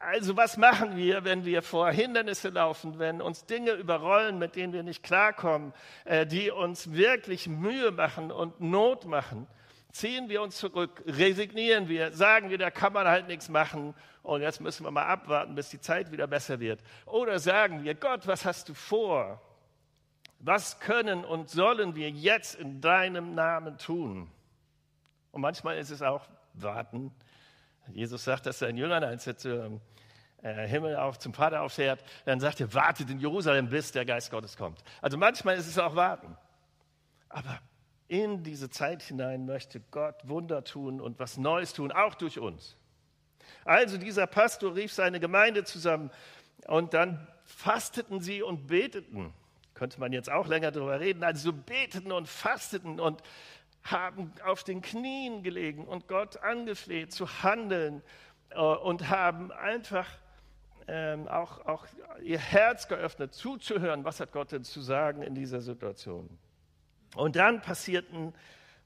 Also 0.00 0.36
was 0.36 0.56
machen 0.56 0.96
wir, 0.96 1.22
wenn 1.22 1.44
wir 1.44 1.62
vor 1.62 1.92
Hindernisse 1.92 2.48
laufen, 2.48 2.98
wenn 2.98 3.22
uns 3.22 3.46
Dinge 3.46 3.74
überrollen, 3.74 4.40
mit 4.40 4.56
denen 4.56 4.72
wir 4.72 4.82
nicht 4.82 5.04
klarkommen, 5.04 5.72
äh, 6.04 6.26
die 6.26 6.50
uns 6.50 6.90
wirklich 6.90 7.46
Mühe 7.46 7.92
machen 7.92 8.32
und 8.32 8.60
Not 8.60 9.04
machen? 9.04 9.46
Ziehen 9.92 10.30
wir 10.30 10.40
uns 10.40 10.56
zurück, 10.56 11.02
resignieren 11.06 11.86
wir, 11.86 12.12
sagen 12.12 12.48
wir, 12.48 12.56
da 12.56 12.70
kann 12.70 12.94
man 12.94 13.06
halt 13.06 13.28
nichts 13.28 13.50
machen 13.50 13.94
und 14.22 14.40
jetzt 14.40 14.60
müssen 14.62 14.84
wir 14.84 14.90
mal 14.90 15.04
abwarten, 15.04 15.54
bis 15.54 15.68
die 15.68 15.80
Zeit 15.80 16.10
wieder 16.10 16.26
besser 16.26 16.60
wird. 16.60 16.80
Oder 17.04 17.38
sagen 17.38 17.84
wir, 17.84 17.94
Gott, 17.94 18.26
was 18.26 18.46
hast 18.46 18.70
du 18.70 18.74
vor? 18.74 19.42
Was 20.38 20.80
können 20.80 21.26
und 21.26 21.50
sollen 21.50 21.94
wir 21.94 22.08
jetzt 22.08 22.54
in 22.54 22.80
deinem 22.80 23.34
Namen 23.34 23.76
tun? 23.76 24.30
Und 25.30 25.42
manchmal 25.42 25.76
ist 25.76 25.90
es 25.90 26.00
auch 26.00 26.26
warten. 26.54 27.12
Jesus 27.92 28.24
sagt 28.24 28.46
das 28.46 28.60
seinen 28.60 28.78
Jüngern, 28.78 29.04
als 29.04 29.26
er 29.26 29.36
zum 29.36 29.82
äh, 30.40 30.66
Himmel 30.66 30.96
auf, 30.96 31.18
zum 31.18 31.34
Vater 31.34 31.60
auffährt, 31.60 32.02
dann 32.24 32.40
sagt 32.40 32.60
er, 32.60 32.72
wartet 32.72 33.10
in 33.10 33.20
Jerusalem, 33.20 33.68
bis 33.68 33.92
der 33.92 34.06
Geist 34.06 34.30
Gottes 34.30 34.56
kommt. 34.56 34.82
Also 35.02 35.18
manchmal 35.18 35.56
ist 35.56 35.66
es 35.66 35.78
auch 35.78 35.94
warten. 35.96 36.34
Aber 37.28 37.60
in 38.12 38.42
diese 38.42 38.68
Zeit 38.68 39.02
hinein 39.02 39.46
möchte 39.46 39.80
Gott 39.90 40.28
Wunder 40.28 40.64
tun 40.64 41.00
und 41.00 41.18
was 41.18 41.38
Neues 41.38 41.72
tun, 41.72 41.90
auch 41.90 42.14
durch 42.14 42.38
uns. 42.38 42.76
Also 43.64 43.96
dieser 43.96 44.26
Pastor 44.26 44.74
rief 44.74 44.92
seine 44.92 45.18
Gemeinde 45.18 45.64
zusammen 45.64 46.10
und 46.66 46.92
dann 46.92 47.26
fasteten 47.46 48.20
sie 48.20 48.42
und 48.42 48.66
beteten. 48.66 49.32
Könnte 49.72 49.98
man 49.98 50.12
jetzt 50.12 50.30
auch 50.30 50.46
länger 50.46 50.70
darüber 50.70 51.00
reden. 51.00 51.24
Also 51.24 51.54
beteten 51.54 52.12
und 52.12 52.28
fasteten 52.28 53.00
und 53.00 53.22
haben 53.82 54.30
auf 54.44 54.62
den 54.62 54.82
Knien 54.82 55.42
gelegen 55.42 55.86
und 55.86 56.06
Gott 56.06 56.36
angefleht 56.36 57.14
zu 57.14 57.42
handeln 57.42 58.02
äh, 58.50 58.60
und 58.60 59.08
haben 59.08 59.50
einfach 59.52 60.06
ähm, 60.86 61.28
auch, 61.28 61.64
auch 61.64 61.86
ihr 62.22 62.38
Herz 62.38 62.88
geöffnet, 62.88 63.32
zuzuhören, 63.32 64.04
was 64.04 64.20
hat 64.20 64.32
Gott 64.32 64.52
denn 64.52 64.64
zu 64.64 64.82
sagen 64.82 65.22
in 65.22 65.34
dieser 65.34 65.62
Situation. 65.62 66.28
Und 67.14 67.36
dann 67.36 67.60
passierten 67.60 68.34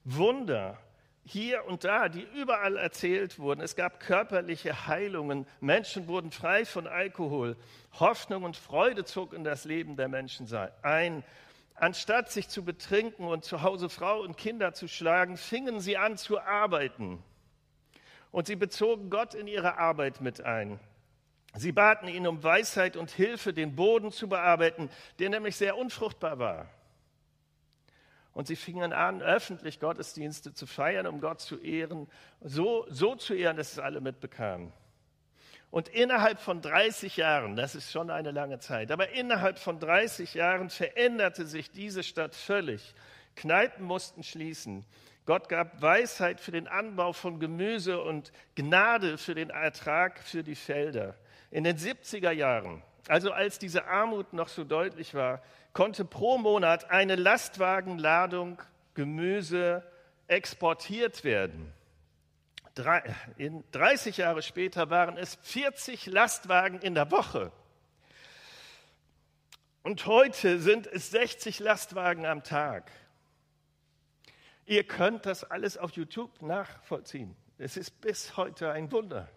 Wunder 0.04 0.78
hier 1.24 1.64
und 1.66 1.82
da, 1.82 2.08
die 2.08 2.26
überall 2.34 2.76
erzählt 2.76 3.38
wurden. 3.40 3.60
Es 3.60 3.74
gab 3.74 3.98
körperliche 3.98 4.86
Heilungen, 4.86 5.44
Menschen 5.60 6.06
wurden 6.06 6.30
frei 6.30 6.64
von 6.64 6.86
Alkohol, 6.86 7.56
Hoffnung 7.98 8.44
und 8.44 8.56
Freude 8.56 9.04
zog 9.04 9.32
in 9.32 9.42
das 9.42 9.64
Leben 9.64 9.96
der 9.96 10.08
Menschen 10.08 10.48
ein. 10.82 11.24
Anstatt 11.74 12.30
sich 12.30 12.48
zu 12.48 12.64
betrinken 12.64 13.26
und 13.26 13.44
zu 13.44 13.62
Hause 13.62 13.88
Frau 13.88 14.20
und 14.20 14.36
Kinder 14.36 14.72
zu 14.72 14.86
schlagen, 14.86 15.36
fingen 15.36 15.80
sie 15.80 15.96
an 15.96 16.16
zu 16.16 16.40
arbeiten. 16.40 17.22
Und 18.30 18.46
sie 18.46 18.56
bezogen 18.56 19.10
Gott 19.10 19.34
in 19.34 19.48
ihre 19.48 19.78
Arbeit 19.78 20.20
mit 20.20 20.40
ein. 20.42 20.78
Sie 21.56 21.72
baten 21.72 22.06
ihn 22.06 22.26
um 22.26 22.42
Weisheit 22.42 22.96
und 22.96 23.10
Hilfe, 23.10 23.52
den 23.52 23.74
Boden 23.74 24.12
zu 24.12 24.28
bearbeiten, 24.28 24.90
der 25.18 25.30
nämlich 25.30 25.56
sehr 25.56 25.76
unfruchtbar 25.76 26.38
war. 26.38 26.68
Und 28.36 28.46
sie 28.46 28.56
fingen 28.56 28.92
an, 28.92 29.22
öffentlich 29.22 29.80
Gottesdienste 29.80 30.52
zu 30.52 30.66
feiern, 30.66 31.06
um 31.06 31.22
Gott 31.22 31.40
zu 31.40 31.56
ehren, 31.58 32.06
so, 32.42 32.84
so 32.90 33.14
zu 33.14 33.32
ehren, 33.32 33.56
dass 33.56 33.72
es 33.72 33.78
alle 33.78 34.02
mitbekamen. 34.02 34.74
Und 35.70 35.88
innerhalb 35.88 36.38
von 36.38 36.60
30 36.60 37.16
Jahren, 37.16 37.56
das 37.56 37.74
ist 37.74 37.90
schon 37.90 38.10
eine 38.10 38.32
lange 38.32 38.58
Zeit, 38.58 38.92
aber 38.92 39.08
innerhalb 39.08 39.58
von 39.58 39.80
30 39.80 40.34
Jahren 40.34 40.68
veränderte 40.68 41.46
sich 41.46 41.70
diese 41.70 42.02
Stadt 42.02 42.34
völlig. 42.34 42.94
Kneipen 43.36 43.86
mussten 43.86 44.22
schließen. 44.22 44.84
Gott 45.24 45.48
gab 45.48 45.80
Weisheit 45.80 46.38
für 46.38 46.52
den 46.52 46.68
Anbau 46.68 47.14
von 47.14 47.40
Gemüse 47.40 48.02
und 48.02 48.32
Gnade 48.54 49.16
für 49.16 49.34
den 49.34 49.48
Ertrag 49.48 50.18
für 50.18 50.42
die 50.42 50.56
Felder. 50.56 51.14
In 51.50 51.64
den 51.64 51.78
70er 51.78 52.32
Jahren, 52.32 52.82
also 53.08 53.32
als 53.32 53.58
diese 53.58 53.86
Armut 53.86 54.34
noch 54.34 54.48
so 54.48 54.62
deutlich 54.62 55.14
war, 55.14 55.42
konnte 55.76 56.06
pro 56.06 56.38
Monat 56.38 56.90
eine 56.90 57.16
Lastwagenladung 57.16 58.62
Gemüse 58.94 59.82
exportiert 60.26 61.22
werden. 61.22 61.70
30 62.74 64.16
Jahre 64.16 64.40
später 64.40 64.88
waren 64.88 65.18
es 65.18 65.34
40 65.42 66.06
Lastwagen 66.06 66.80
in 66.80 66.94
der 66.94 67.10
Woche. 67.10 67.52
Und 69.82 70.06
heute 70.06 70.60
sind 70.60 70.86
es 70.86 71.10
60 71.10 71.58
Lastwagen 71.58 72.24
am 72.24 72.42
Tag. 72.42 72.90
Ihr 74.64 74.84
könnt 74.84 75.26
das 75.26 75.44
alles 75.44 75.76
auf 75.76 75.90
YouTube 75.90 76.40
nachvollziehen. 76.40 77.36
Es 77.58 77.76
ist 77.76 78.00
bis 78.00 78.38
heute 78.38 78.72
ein 78.72 78.90
Wunder. 78.92 79.28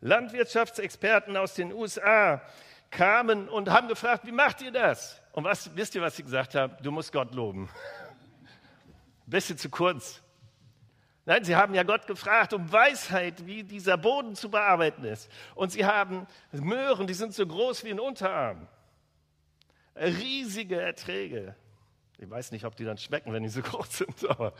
Landwirtschaftsexperten 0.00 1.36
aus 1.36 1.54
den 1.54 1.72
USA 1.72 2.42
kamen 2.90 3.48
und 3.48 3.70
haben 3.70 3.88
gefragt, 3.88 4.26
wie 4.26 4.32
macht 4.32 4.62
ihr 4.62 4.70
das? 4.70 5.20
Und 5.32 5.44
was, 5.44 5.74
wisst 5.76 5.94
ihr, 5.94 6.02
was 6.02 6.16
sie 6.16 6.22
gesagt 6.22 6.54
haben? 6.54 6.74
Du 6.82 6.90
musst 6.90 7.12
Gott 7.12 7.34
loben. 7.34 7.68
Bisschen 9.26 9.58
zu 9.58 9.68
kurz. 9.68 10.22
Nein, 11.26 11.42
sie 11.42 11.56
haben 11.56 11.74
ja 11.74 11.82
Gott 11.82 12.06
gefragt 12.06 12.52
um 12.52 12.70
Weisheit, 12.70 13.44
wie 13.46 13.64
dieser 13.64 13.96
Boden 13.96 14.36
zu 14.36 14.48
bearbeiten 14.48 15.04
ist. 15.04 15.28
Und 15.56 15.72
sie 15.72 15.84
haben 15.84 16.26
Möhren, 16.52 17.08
die 17.08 17.14
sind 17.14 17.34
so 17.34 17.44
groß 17.44 17.82
wie 17.84 17.90
ein 17.90 17.98
Unterarm. 17.98 18.68
Riesige 19.96 20.80
Erträge. 20.80 21.56
Ich 22.18 22.30
weiß 22.30 22.52
nicht, 22.52 22.64
ob 22.64 22.76
die 22.76 22.84
dann 22.84 22.96
schmecken, 22.96 23.32
wenn 23.32 23.42
die 23.42 23.48
so 23.48 23.60
groß 23.62 23.98
sind, 23.98 24.30
aber, 24.30 24.54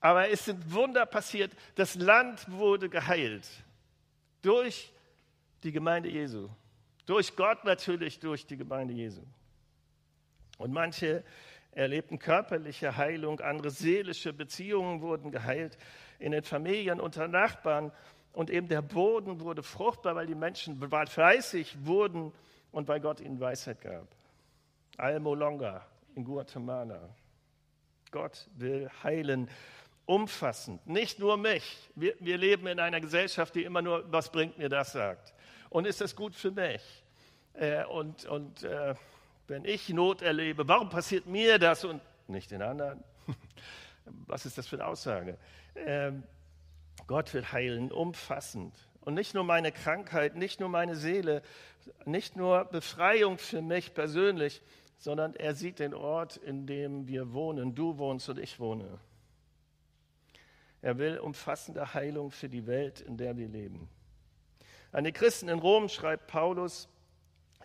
aber 0.00 0.28
es 0.28 0.44
sind 0.44 0.72
Wunder 0.72 1.06
passiert. 1.06 1.52
Das 1.76 1.94
Land 1.94 2.50
wurde 2.50 2.88
geheilt 2.88 3.48
durch 4.42 4.92
die 5.62 5.70
Gemeinde 5.70 6.08
Jesu. 6.08 6.48
Durch 7.06 7.36
Gott 7.36 7.64
natürlich, 7.64 8.20
durch 8.20 8.46
die 8.46 8.56
Gemeinde 8.56 8.94
Jesu. 8.94 9.22
Und 10.58 10.72
manche 10.72 11.24
erlebten 11.72 12.18
körperliche 12.18 12.96
Heilung, 12.96 13.40
andere 13.40 13.70
seelische 13.70 14.32
Beziehungen 14.32 15.00
wurden 15.00 15.30
geheilt 15.30 15.78
in 16.18 16.32
den 16.32 16.42
Familien 16.42 17.00
unter 17.00 17.28
Nachbarn. 17.28 17.92
Und 18.32 18.50
eben 18.50 18.68
der 18.68 18.82
Boden 18.82 19.40
wurde 19.40 19.62
fruchtbar, 19.62 20.14
weil 20.14 20.26
die 20.26 20.34
Menschen 20.34 20.80
fleißig 20.80 21.84
wurden 21.84 22.32
und 22.70 22.88
weil 22.88 23.00
Gott 23.00 23.20
ihnen 23.20 23.40
Weisheit 23.40 23.80
gab. 23.80 24.06
Almolonga 24.96 25.86
in 26.14 26.24
Guatemala. 26.24 27.08
Gott 28.10 28.48
will 28.56 28.90
heilen, 29.02 29.48
umfassend, 30.04 30.86
nicht 30.86 31.18
nur 31.18 31.36
mich. 31.36 31.90
Wir, 31.94 32.14
wir 32.20 32.36
leben 32.36 32.66
in 32.66 32.78
einer 32.78 33.00
Gesellschaft, 33.00 33.54
die 33.54 33.64
immer 33.64 33.82
nur, 33.82 34.10
was 34.12 34.30
bringt 34.30 34.58
mir 34.58 34.68
das, 34.68 34.92
sagt. 34.92 35.32
Und 35.72 35.86
ist 35.86 36.02
das 36.02 36.14
gut 36.14 36.34
für 36.34 36.50
mich? 36.50 36.82
Äh, 37.54 37.84
und 37.86 38.26
und 38.26 38.62
äh, 38.62 38.94
wenn 39.48 39.64
ich 39.64 39.88
Not 39.88 40.20
erlebe, 40.20 40.68
warum 40.68 40.90
passiert 40.90 41.24
mir 41.26 41.58
das 41.58 41.82
und 41.86 42.02
nicht 42.28 42.50
den 42.50 42.60
anderen? 42.60 43.02
Was 44.26 44.44
ist 44.44 44.58
das 44.58 44.66
für 44.66 44.76
eine 44.76 44.86
Aussage? 44.86 45.38
Ähm, 45.74 46.24
Gott 47.06 47.32
will 47.32 47.50
heilen, 47.50 47.90
umfassend. 47.90 48.74
Und 49.00 49.14
nicht 49.14 49.32
nur 49.32 49.44
meine 49.44 49.72
Krankheit, 49.72 50.36
nicht 50.36 50.60
nur 50.60 50.68
meine 50.68 50.94
Seele, 50.94 51.42
nicht 52.04 52.36
nur 52.36 52.66
Befreiung 52.66 53.38
für 53.38 53.62
mich 53.62 53.94
persönlich, 53.94 54.60
sondern 54.98 55.34
er 55.34 55.54
sieht 55.54 55.78
den 55.78 55.94
Ort, 55.94 56.36
in 56.36 56.66
dem 56.66 57.08
wir 57.08 57.32
wohnen. 57.32 57.74
Du 57.74 57.96
wohnst 57.96 58.28
und 58.28 58.38
ich 58.38 58.60
wohne. 58.60 58.98
Er 60.82 60.98
will 60.98 61.18
umfassende 61.18 61.94
Heilung 61.94 62.30
für 62.30 62.50
die 62.50 62.66
Welt, 62.66 63.00
in 63.00 63.16
der 63.16 63.38
wir 63.38 63.48
leben. 63.48 63.88
An 64.92 65.04
die 65.04 65.12
Christen 65.12 65.48
in 65.48 65.58
Rom 65.58 65.88
schreibt 65.88 66.26
Paulus, 66.26 66.88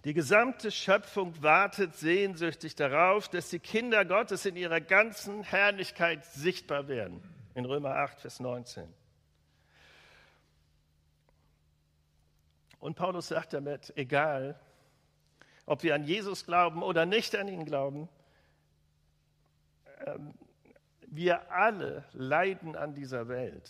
die 0.05 0.13
gesamte 0.13 0.71
Schöpfung 0.71 1.41
wartet 1.43 1.95
sehnsüchtig 1.95 2.75
darauf, 2.75 3.27
dass 3.27 3.49
die 3.49 3.59
Kinder 3.59 4.05
Gottes 4.05 4.45
in 4.45 4.55
ihrer 4.55 4.79
ganzen 4.79 5.43
Herrlichkeit 5.43 6.25
sichtbar 6.25 6.87
werden. 6.87 7.21
In 7.55 7.65
Römer 7.65 7.95
8, 7.95 8.21
Vers 8.21 8.39
19. 8.39 8.87
Und 12.79 12.95
Paulus 12.95 13.27
sagt 13.27 13.53
damit, 13.53 13.91
egal, 13.97 14.57
ob 15.65 15.83
wir 15.83 15.95
an 15.95 16.05
Jesus 16.05 16.45
glauben 16.45 16.83
oder 16.83 17.05
nicht 17.05 17.35
an 17.35 17.49
ihn 17.49 17.65
glauben, 17.65 18.07
ähm, 20.05 20.33
wir 21.07 21.51
alle 21.51 22.05
leiden 22.13 22.75
an 22.75 22.93
dieser 22.93 23.27
Welt. 23.27 23.69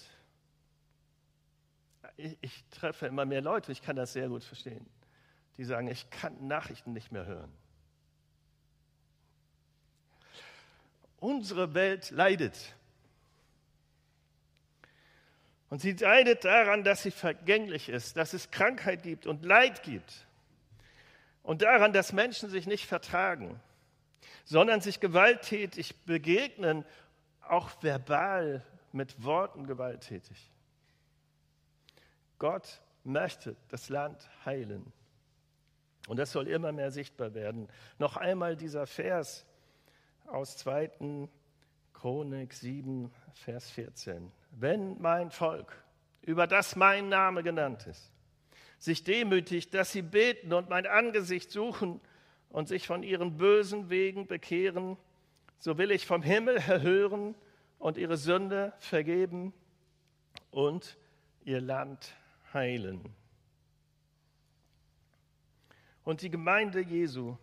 Ich, 2.17 2.37
ich, 2.41 2.65
treffe 2.71 3.05
immer 3.05 3.25
mehr 3.25 3.41
Leute, 3.41 3.71
ich 3.71 3.81
kann 3.81 3.95
das 3.95 4.13
sehr 4.13 4.27
gut 4.27 4.43
verstehen, 4.43 4.85
die 5.57 5.63
sagen, 5.63 5.87
ich 5.87 6.09
kann 6.09 6.47
Nachrichten 6.47 6.93
nicht 6.93 7.11
mehr 7.11 7.25
hören. 7.25 7.53
Unsere 11.19 11.73
Welt 11.73 12.09
leidet. 12.11 12.75
Und 15.69 15.81
sie 15.81 15.93
leidet 15.93 16.45
daran, 16.45 16.83
dass 16.83 17.03
sie 17.03 17.11
vergänglich 17.11 17.89
ist, 17.89 18.17
dass 18.17 18.33
es 18.33 18.51
Krankheit 18.51 19.03
gibt 19.03 19.27
und 19.27 19.43
Leid 19.43 19.83
gibt. 19.83 20.25
Und 21.43 21.61
daran, 21.61 21.93
dass 21.93 22.13
Menschen 22.13 22.49
sich 22.49 22.67
nicht 22.67 22.85
vertragen, 22.85 23.59
sondern 24.45 24.81
sich 24.81 24.99
gewalttätig 24.99 25.95
begegnen, 26.05 26.85
auch 27.41 27.71
verbal 27.81 28.65
mit 28.91 29.23
Worten 29.23 29.67
gewalttätig. 29.67 30.51
Gott 32.39 32.81
möchte 33.03 33.55
das 33.69 33.89
Land 33.89 34.29
heilen. 34.45 34.91
Und 36.07 36.17
das 36.17 36.31
soll 36.31 36.47
immer 36.47 36.71
mehr 36.71 36.91
sichtbar 36.91 37.33
werden. 37.33 37.67
Noch 37.99 38.17
einmal 38.17 38.55
dieser 38.55 38.87
Vers 38.87 39.45
aus 40.25 40.57
2. 40.57 41.27
Chronik 41.93 42.53
7, 42.53 43.11
Vers 43.33 43.69
14 43.71 44.31
wenn 44.59 44.99
mein 45.01 45.31
Volk, 45.31 45.83
über 46.21 46.47
das 46.47 46.75
mein 46.75 47.09
Name 47.09 47.43
genannt 47.43 47.87
ist, 47.87 48.11
sich 48.79 49.03
demütigt, 49.03 49.73
dass 49.73 49.91
sie 49.91 50.01
beten 50.01 50.53
und 50.53 50.69
mein 50.69 50.85
Angesicht 50.85 51.51
suchen 51.51 52.01
und 52.49 52.67
sich 52.67 52.87
von 52.87 53.03
ihren 53.03 53.37
bösen 53.37 53.89
Wegen 53.89 54.27
bekehren, 54.27 54.97
so 55.59 55.77
will 55.77 55.91
ich 55.91 56.05
vom 56.05 56.21
Himmel 56.21 56.57
erhören 56.57 57.35
und 57.79 57.97
ihre 57.97 58.17
Sünde 58.17 58.73
vergeben 58.79 59.53
und 60.51 60.97
ihr 61.43 61.61
Land 61.61 62.15
heilen. 62.57 63.01
Und 66.03 66.21
die 66.21 66.29
Gemeinde 66.29 66.81
Jesu 66.81 67.37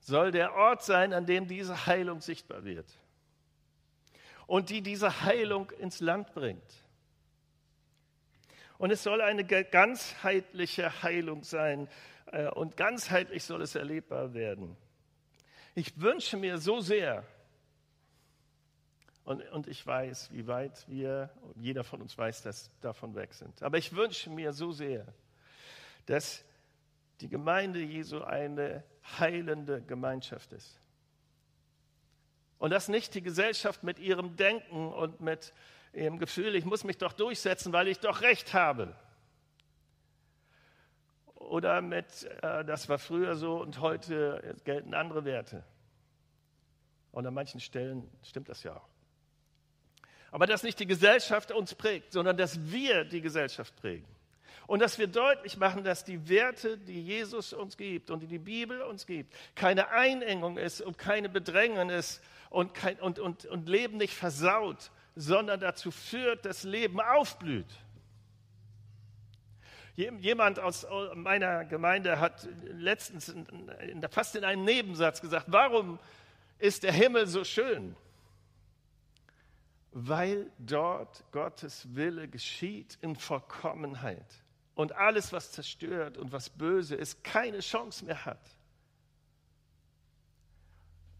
soll 0.00 0.30
der 0.32 0.54
Ort 0.54 0.82
sein, 0.82 1.12
an 1.12 1.26
dem 1.26 1.46
diese 1.46 1.86
Heilung 1.86 2.20
sichtbar 2.20 2.64
wird 2.64 2.86
und 4.46 4.70
die 4.70 4.82
diese 4.82 5.22
Heilung 5.22 5.70
ins 5.72 6.00
Land 6.00 6.32
bringt. 6.34 6.84
Und 8.78 8.90
es 8.90 9.02
soll 9.02 9.20
eine 9.20 9.44
ganzheitliche 9.44 11.02
Heilung 11.02 11.44
sein 11.44 11.88
äh, 12.26 12.48
und 12.48 12.76
ganzheitlich 12.76 13.44
soll 13.44 13.62
es 13.62 13.74
erlebbar 13.74 14.34
werden. 14.34 14.76
Ich 15.74 16.00
wünsche 16.00 16.36
mir 16.36 16.58
so 16.58 16.80
sehr, 16.80 17.24
und, 19.24 19.42
und 19.50 19.66
ich 19.68 19.86
weiß, 19.86 20.32
wie 20.32 20.46
weit 20.46 20.88
wir, 20.88 21.30
jeder 21.56 21.84
von 21.84 22.00
uns 22.02 22.16
weiß, 22.16 22.42
dass 22.42 22.70
davon 22.80 23.14
weg 23.14 23.34
sind, 23.34 23.62
aber 23.62 23.78
ich 23.78 23.94
wünsche 23.94 24.30
mir 24.30 24.52
so 24.52 24.72
sehr, 24.72 25.06
dass 26.06 26.44
die 27.20 27.28
Gemeinde 27.28 27.80
Jesu 27.80 28.22
eine 28.22 28.82
heilende 29.18 29.82
Gemeinschaft 29.82 30.52
ist. 30.52 30.80
Und 32.58 32.70
dass 32.70 32.88
nicht 32.88 33.14
die 33.14 33.22
Gesellschaft 33.22 33.82
mit 33.82 33.98
ihrem 33.98 34.36
Denken 34.36 34.92
und 34.92 35.20
mit 35.20 35.52
ihrem 35.92 36.18
Gefühl, 36.18 36.54
ich 36.54 36.64
muss 36.64 36.84
mich 36.84 36.98
doch 36.98 37.12
durchsetzen, 37.12 37.72
weil 37.72 37.88
ich 37.88 37.98
doch 38.00 38.20
Recht 38.20 38.54
habe. 38.54 38.94
Oder 41.34 41.82
mit, 41.82 42.24
äh, 42.42 42.64
das 42.64 42.88
war 42.88 42.98
früher 42.98 43.34
so 43.34 43.60
und 43.60 43.80
heute 43.80 44.56
gelten 44.64 44.94
andere 44.94 45.24
Werte. 45.24 45.64
Und 47.10 47.26
an 47.26 47.34
manchen 47.34 47.60
Stellen 47.60 48.08
stimmt 48.22 48.48
das 48.48 48.62
ja 48.62 48.76
auch. 48.76 48.88
Aber 50.32 50.46
dass 50.46 50.62
nicht 50.62 50.80
die 50.80 50.86
Gesellschaft 50.86 51.52
uns 51.52 51.74
prägt, 51.74 52.12
sondern 52.12 52.36
dass 52.36 52.72
wir 52.72 53.04
die 53.04 53.20
Gesellschaft 53.20 53.76
prägen. 53.76 54.06
Und 54.66 54.80
dass 54.80 54.98
wir 54.98 55.06
deutlich 55.06 55.58
machen, 55.58 55.84
dass 55.84 56.04
die 56.04 56.28
Werte, 56.28 56.78
die 56.78 57.02
Jesus 57.02 57.52
uns 57.52 57.76
gibt 57.76 58.10
und 58.10 58.20
die 58.20 58.26
die 58.26 58.38
Bibel 58.38 58.80
uns 58.80 59.06
gibt, 59.06 59.34
keine 59.54 59.90
Einengung 59.90 60.56
ist 60.56 60.80
und 60.80 60.96
keine 60.96 61.28
Bedrängnis 61.28 62.22
und, 62.48 62.72
kein, 62.72 62.98
und, 63.00 63.18
und, 63.18 63.44
und 63.44 63.68
Leben 63.68 63.98
nicht 63.98 64.14
versaut, 64.14 64.90
sondern 65.14 65.60
dazu 65.60 65.90
führt, 65.90 66.46
dass 66.46 66.62
Leben 66.64 67.00
aufblüht. 67.00 67.66
Jemand 69.94 70.58
aus 70.58 70.86
meiner 71.14 71.66
Gemeinde 71.66 72.18
hat 72.18 72.48
letztens 72.64 73.34
fast 74.10 74.34
in 74.36 74.44
einem 74.44 74.64
Nebensatz 74.64 75.20
gesagt, 75.20 75.46
warum 75.50 75.98
ist 76.58 76.84
der 76.84 76.92
Himmel 76.92 77.26
so 77.26 77.44
schön? 77.44 77.94
Weil 79.92 80.50
dort 80.58 81.24
Gottes 81.32 81.94
Wille 81.94 82.26
geschieht 82.26 82.98
in 83.02 83.14
Vollkommenheit 83.14 84.42
und 84.74 84.92
alles, 84.92 85.32
was 85.32 85.52
zerstört 85.52 86.16
und 86.16 86.32
was 86.32 86.48
böse 86.48 86.96
ist, 86.96 87.22
keine 87.22 87.60
Chance 87.60 88.04
mehr 88.04 88.24
hat. 88.24 88.56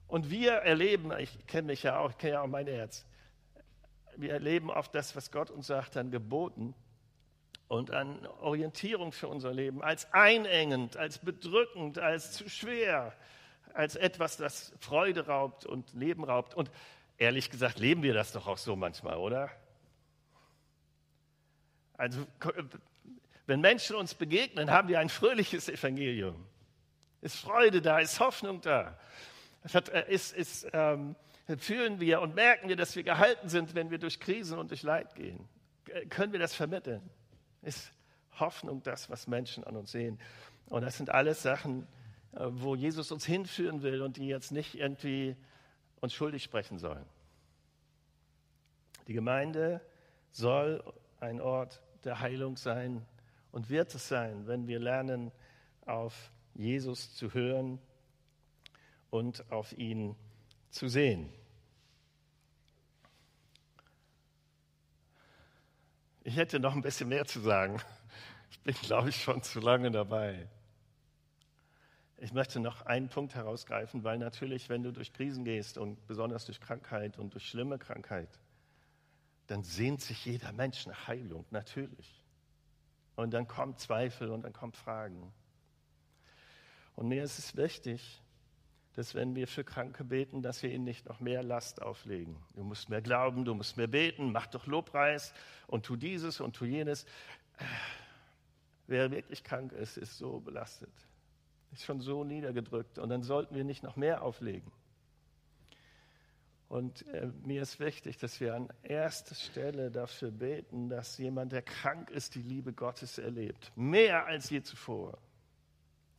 Und 0.08 0.30
wir 0.30 0.52
erleben, 0.52 1.12
ich 1.18 1.46
kenne 1.46 1.68
mich 1.68 1.82
ja 1.82 1.98
auch, 1.98 2.10
ich 2.10 2.18
kenne 2.18 2.34
ja 2.34 2.42
auch 2.42 2.46
mein 2.46 2.66
Herz, 2.66 3.04
wir 4.16 4.32
erleben 4.32 4.70
oft 4.70 4.94
das, 4.94 5.16
was 5.16 5.30
Gott 5.30 5.50
uns 5.50 5.66
sagt, 5.66 5.96
an 5.96 6.10
Geboten 6.10 6.74
und 7.68 7.90
an 7.90 8.26
Orientierung 8.40 9.12
für 9.12 9.28
unser 9.28 9.52
Leben, 9.52 9.82
als 9.82 10.12
einengend, 10.12 10.96
als 10.96 11.18
bedrückend, 11.18 11.98
als 11.98 12.32
zu 12.32 12.48
schwer, 12.48 13.14
als 13.72 13.96
etwas, 13.96 14.36
das 14.36 14.74
Freude 14.80 15.26
raubt 15.26 15.64
und 15.64 15.94
Leben 15.94 16.24
raubt. 16.24 16.54
Und 16.54 16.70
ehrlich 17.22 17.50
gesagt, 17.50 17.78
leben 17.78 18.02
wir 18.02 18.14
das 18.14 18.32
doch 18.32 18.46
auch 18.46 18.58
so 18.58 18.74
manchmal, 18.76 19.16
oder? 19.16 19.50
Also, 21.96 22.26
wenn 23.46 23.60
Menschen 23.60 23.96
uns 23.96 24.14
begegnen, 24.14 24.70
haben 24.70 24.88
wir 24.88 24.98
ein 24.98 25.08
fröhliches 25.08 25.68
Evangelium. 25.68 26.44
Ist 27.20 27.36
Freude 27.36 27.80
da, 27.80 28.00
ist 28.00 28.18
Hoffnung 28.18 28.60
da. 28.60 28.98
Äh, 29.72 30.12
ist, 30.12 30.34
ist, 30.34 30.66
ähm, 30.72 31.14
fühlen 31.58 32.00
wir 32.00 32.20
und 32.20 32.34
merken 32.34 32.68
wir, 32.68 32.74
dass 32.74 32.96
wir 32.96 33.04
gehalten 33.04 33.48
sind, 33.48 33.76
wenn 33.76 33.90
wir 33.90 33.98
durch 33.98 34.18
Krisen 34.18 34.58
und 34.58 34.70
durch 34.70 34.82
Leid 34.82 35.14
gehen? 35.14 35.48
Können 36.10 36.32
wir 36.32 36.40
das 36.40 36.54
vermitteln? 36.54 37.08
Ist 37.62 37.92
Hoffnung 38.40 38.82
das, 38.82 39.08
was 39.08 39.28
Menschen 39.28 39.62
an 39.62 39.76
uns 39.76 39.92
sehen? 39.92 40.18
Und 40.66 40.82
das 40.82 40.96
sind 40.96 41.10
alles 41.10 41.42
Sachen, 41.42 41.86
äh, 42.32 42.46
wo 42.48 42.74
Jesus 42.74 43.12
uns 43.12 43.24
hinführen 43.24 43.82
will 43.82 44.02
und 44.02 44.16
die 44.16 44.26
jetzt 44.26 44.50
nicht 44.50 44.74
irgendwie 44.74 45.36
uns 46.02 46.12
schuldig 46.12 46.42
sprechen 46.42 46.78
sollen. 46.78 47.06
Die 49.06 49.12
Gemeinde 49.12 49.80
soll 50.32 50.82
ein 51.20 51.40
Ort 51.40 51.80
der 52.02 52.18
Heilung 52.18 52.56
sein 52.56 53.06
und 53.52 53.70
wird 53.70 53.94
es 53.94 54.08
sein, 54.08 54.46
wenn 54.48 54.66
wir 54.66 54.80
lernen, 54.80 55.30
auf 55.86 56.32
Jesus 56.54 57.14
zu 57.14 57.32
hören 57.32 57.78
und 59.10 59.50
auf 59.52 59.72
ihn 59.78 60.16
zu 60.70 60.88
sehen. 60.88 61.32
Ich 66.24 66.36
hätte 66.36 66.58
noch 66.58 66.74
ein 66.74 66.82
bisschen 66.82 67.08
mehr 67.08 67.26
zu 67.26 67.40
sagen. 67.40 67.80
Ich 68.50 68.60
bin, 68.60 68.74
glaube 68.82 69.10
ich, 69.10 69.22
schon 69.22 69.42
zu 69.42 69.60
lange 69.60 69.90
dabei. 69.90 70.48
Ich 72.22 72.32
möchte 72.32 72.60
noch 72.60 72.82
einen 72.86 73.08
Punkt 73.08 73.34
herausgreifen, 73.34 74.04
weil 74.04 74.16
natürlich, 74.16 74.68
wenn 74.68 74.84
du 74.84 74.92
durch 74.92 75.12
Krisen 75.12 75.44
gehst 75.44 75.76
und 75.76 76.06
besonders 76.06 76.46
durch 76.46 76.60
Krankheit 76.60 77.18
und 77.18 77.34
durch 77.34 77.48
schlimme 77.48 77.80
Krankheit, 77.80 78.28
dann 79.48 79.64
sehnt 79.64 80.02
sich 80.02 80.24
jeder 80.24 80.52
Mensch 80.52 80.86
nach 80.86 81.08
Heilung, 81.08 81.44
natürlich. 81.50 82.22
Und 83.16 83.34
dann 83.34 83.48
kommt 83.48 83.80
Zweifel 83.80 84.30
und 84.30 84.42
dann 84.42 84.52
kommen 84.52 84.72
Fragen. 84.72 85.32
Und 86.94 87.08
mir 87.08 87.24
ist 87.24 87.40
es 87.40 87.56
wichtig, 87.56 88.22
dass 88.92 89.16
wenn 89.16 89.34
wir 89.34 89.48
für 89.48 89.64
Kranke 89.64 90.04
beten, 90.04 90.42
dass 90.42 90.62
wir 90.62 90.70
ihnen 90.70 90.84
nicht 90.84 91.06
noch 91.06 91.18
mehr 91.18 91.42
Last 91.42 91.82
auflegen. 91.82 92.36
Du 92.54 92.62
musst 92.62 92.88
mehr 92.88 93.02
glauben, 93.02 93.44
du 93.44 93.52
musst 93.52 93.76
mehr 93.76 93.88
beten, 93.88 94.30
mach 94.30 94.46
doch 94.46 94.68
Lobpreis 94.68 95.34
und 95.66 95.84
tu 95.84 95.96
dieses 95.96 96.40
und 96.40 96.54
tu 96.54 96.66
jenes. 96.66 97.04
Wer 98.86 99.10
wirklich 99.10 99.42
krank 99.42 99.72
ist, 99.72 99.96
ist 99.96 100.18
so 100.18 100.38
belastet 100.38 100.92
ist 101.72 101.84
schon 101.84 102.00
so 102.00 102.24
niedergedrückt 102.24 102.98
und 102.98 103.08
dann 103.08 103.22
sollten 103.22 103.54
wir 103.54 103.64
nicht 103.64 103.82
noch 103.82 103.96
mehr 103.96 104.22
auflegen. 104.22 104.70
Und 106.68 107.06
äh, 107.08 107.26
mir 107.44 107.60
ist 107.60 107.80
wichtig, 107.80 108.16
dass 108.16 108.40
wir 108.40 108.54
an 108.54 108.68
erster 108.82 109.34
Stelle 109.34 109.90
dafür 109.90 110.30
beten, 110.30 110.88
dass 110.88 111.18
jemand, 111.18 111.52
der 111.52 111.60
krank 111.60 112.10
ist, 112.10 112.34
die 112.34 112.40
Liebe 112.40 112.72
Gottes 112.72 113.18
erlebt. 113.18 113.72
Mehr 113.76 114.24
als 114.24 114.48
je 114.48 114.62
zuvor. 114.62 115.18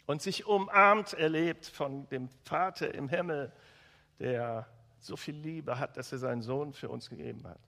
Und 0.05 0.21
sich 0.21 0.45
umarmt 0.45 1.13
erlebt 1.13 1.65
von 1.65 2.07
dem 2.09 2.29
Vater 2.43 2.93
im 2.93 3.09
Himmel, 3.09 3.51
der 4.19 4.67
so 4.99 5.17
viel 5.17 5.35
Liebe 5.35 5.79
hat, 5.79 5.97
dass 5.97 6.11
er 6.11 6.19
seinen 6.19 6.43
Sohn 6.43 6.73
für 6.73 6.89
uns 6.89 7.09
gegeben 7.09 7.47
hat. 7.47 7.59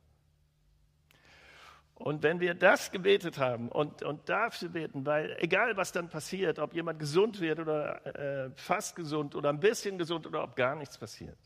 Und 1.95 2.23
wenn 2.23 2.41
wir 2.41 2.53
das 2.53 2.91
gebetet 2.91 3.37
haben 3.37 3.69
und, 3.69 4.03
und 4.03 4.27
dafür 4.27 4.69
beten, 4.69 5.05
weil 5.05 5.35
egal 5.39 5.77
was 5.77 5.93
dann 5.93 6.09
passiert, 6.09 6.59
ob 6.59 6.73
jemand 6.73 6.99
gesund 6.99 7.39
wird 7.39 7.59
oder 7.59 8.05
äh, 8.05 8.51
fast 8.55 8.97
gesund 8.97 9.33
oder 9.33 9.49
ein 9.49 9.61
bisschen 9.61 9.97
gesund 9.97 10.27
oder 10.27 10.43
ob 10.43 10.57
gar 10.57 10.75
nichts 10.75 10.97
passiert. 10.97 11.37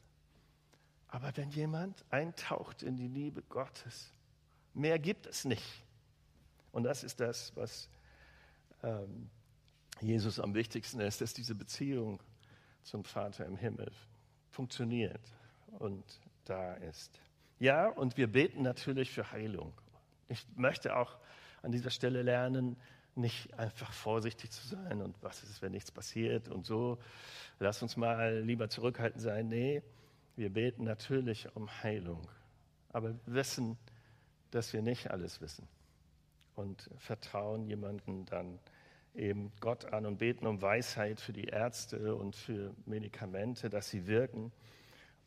Aber 1.07 1.31
wenn 1.35 1.49
jemand 1.51 2.03
eintaucht 2.09 2.81
in 2.81 2.95
die 2.95 3.07
Liebe 3.07 3.43
Gottes, 3.43 4.11
mehr 4.73 4.97
gibt 4.97 5.27
es 5.27 5.45
nicht. 5.45 5.83
Und 6.71 6.83
das 6.83 7.03
ist 7.03 7.19
das, 7.19 7.55
was 7.55 7.89
ähm, 8.83 9.29
Jesus 10.01 10.39
am 10.39 10.55
wichtigsten 10.55 10.99
ist, 10.99 11.21
dass 11.21 11.33
diese 11.33 11.55
Beziehung 11.55 12.21
zum 12.83 13.03
Vater 13.03 13.45
im 13.45 13.57
Himmel 13.57 13.91
funktioniert 14.49 15.21
und 15.77 16.03
da 16.45 16.73
ist. 16.75 17.19
Ja, 17.59 17.87
und 17.87 18.17
wir 18.17 18.31
beten 18.31 18.63
natürlich 18.63 19.11
für 19.11 19.31
Heilung. 19.31 19.73
Ich 20.29 20.45
möchte 20.55 20.95
auch 20.95 21.17
an 21.61 21.71
dieser 21.71 21.89
Stelle 21.89 22.21
lernen, 22.21 22.77
nicht 23.15 23.53
einfach 23.55 23.91
vorsichtig 23.91 24.51
zu 24.51 24.65
sein 24.65 25.01
und 25.01 25.15
was 25.21 25.43
ist, 25.43 25.61
wenn 25.61 25.71
nichts 25.71 25.91
passiert 25.91 26.47
und 26.47 26.65
so. 26.65 26.99
Lass 27.59 27.81
uns 27.81 27.97
mal 27.97 28.39
lieber 28.39 28.69
zurückhaltend 28.69 29.21
sein. 29.21 29.49
Nee, 29.49 29.83
wir 30.35 30.51
beten 30.51 30.85
natürlich 30.85 31.53
um 31.55 31.69
Heilung, 31.83 32.27
aber 32.93 33.15
wissen, 33.25 33.77
dass 34.51 34.71
wir 34.71 34.81
nicht 34.81 35.11
alles 35.11 35.41
wissen 35.41 35.67
und 36.55 36.89
vertrauen 36.97 37.65
jemanden 37.65 38.25
dann 38.25 38.59
eben 39.15 39.51
Gott 39.59 39.85
an 39.85 40.05
und 40.05 40.17
beten 40.17 40.45
um 40.45 40.61
Weisheit 40.61 41.19
für 41.19 41.33
die 41.33 41.45
Ärzte 41.45 42.15
und 42.15 42.35
für 42.35 42.73
Medikamente, 42.85 43.69
dass 43.69 43.89
sie 43.89 44.07
wirken 44.07 44.51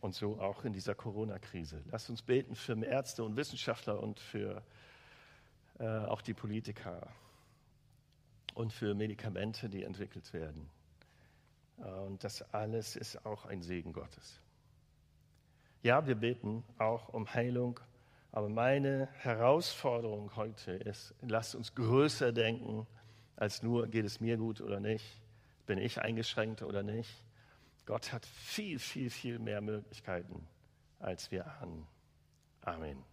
und 0.00 0.14
so 0.14 0.40
auch 0.40 0.64
in 0.64 0.72
dieser 0.72 0.94
Corona-Krise. 0.94 1.82
Lass 1.90 2.08
uns 2.08 2.22
beten 2.22 2.54
für 2.54 2.74
Ärzte 2.84 3.24
und 3.24 3.36
Wissenschaftler 3.36 4.00
und 4.00 4.20
für 4.20 4.62
äh, 5.83 6.07
auch 6.07 6.23
die 6.23 6.33
Politiker 6.33 7.09
und 8.55 8.73
für 8.73 8.95
Medikamente, 8.95 9.68
die 9.68 9.83
entwickelt 9.83 10.33
werden. 10.33 10.71
Äh, 11.79 11.83
und 11.83 12.23
das 12.23 12.42
alles 12.55 12.95
ist 12.95 13.27
auch 13.27 13.47
ein 13.47 13.62
Segen 13.62 13.92
Gottes. 13.92 14.40
Ja, 15.83 16.07
wir 16.07 16.14
beten 16.14 16.62
auch 16.79 17.09
um 17.09 17.35
Heilung, 17.35 17.81
aber 18.31 18.49
meine 18.49 19.09
Herausforderung 19.14 20.37
heute 20.37 20.71
ist, 20.71 21.14
lasst 21.21 21.57
uns 21.57 21.75
größer 21.75 22.31
denken 22.31 22.87
als 23.35 23.64
nur, 23.64 23.88
geht 23.88 24.05
es 24.05 24.21
mir 24.21 24.37
gut 24.37 24.61
oder 24.61 24.79
nicht, 24.79 25.21
bin 25.66 25.79
ich 25.79 26.01
eingeschränkt 26.01 26.62
oder 26.62 26.85
nicht. 26.85 27.11
Gott 27.87 28.12
hat 28.12 28.25
viel, 28.25 28.79
viel, 28.79 29.11
viel 29.11 29.40
mehr 29.40 29.61
Möglichkeiten, 29.61 30.47
als 31.01 31.33
wir 31.33 31.45
ahnen. 31.61 31.88
Amen. 32.61 33.12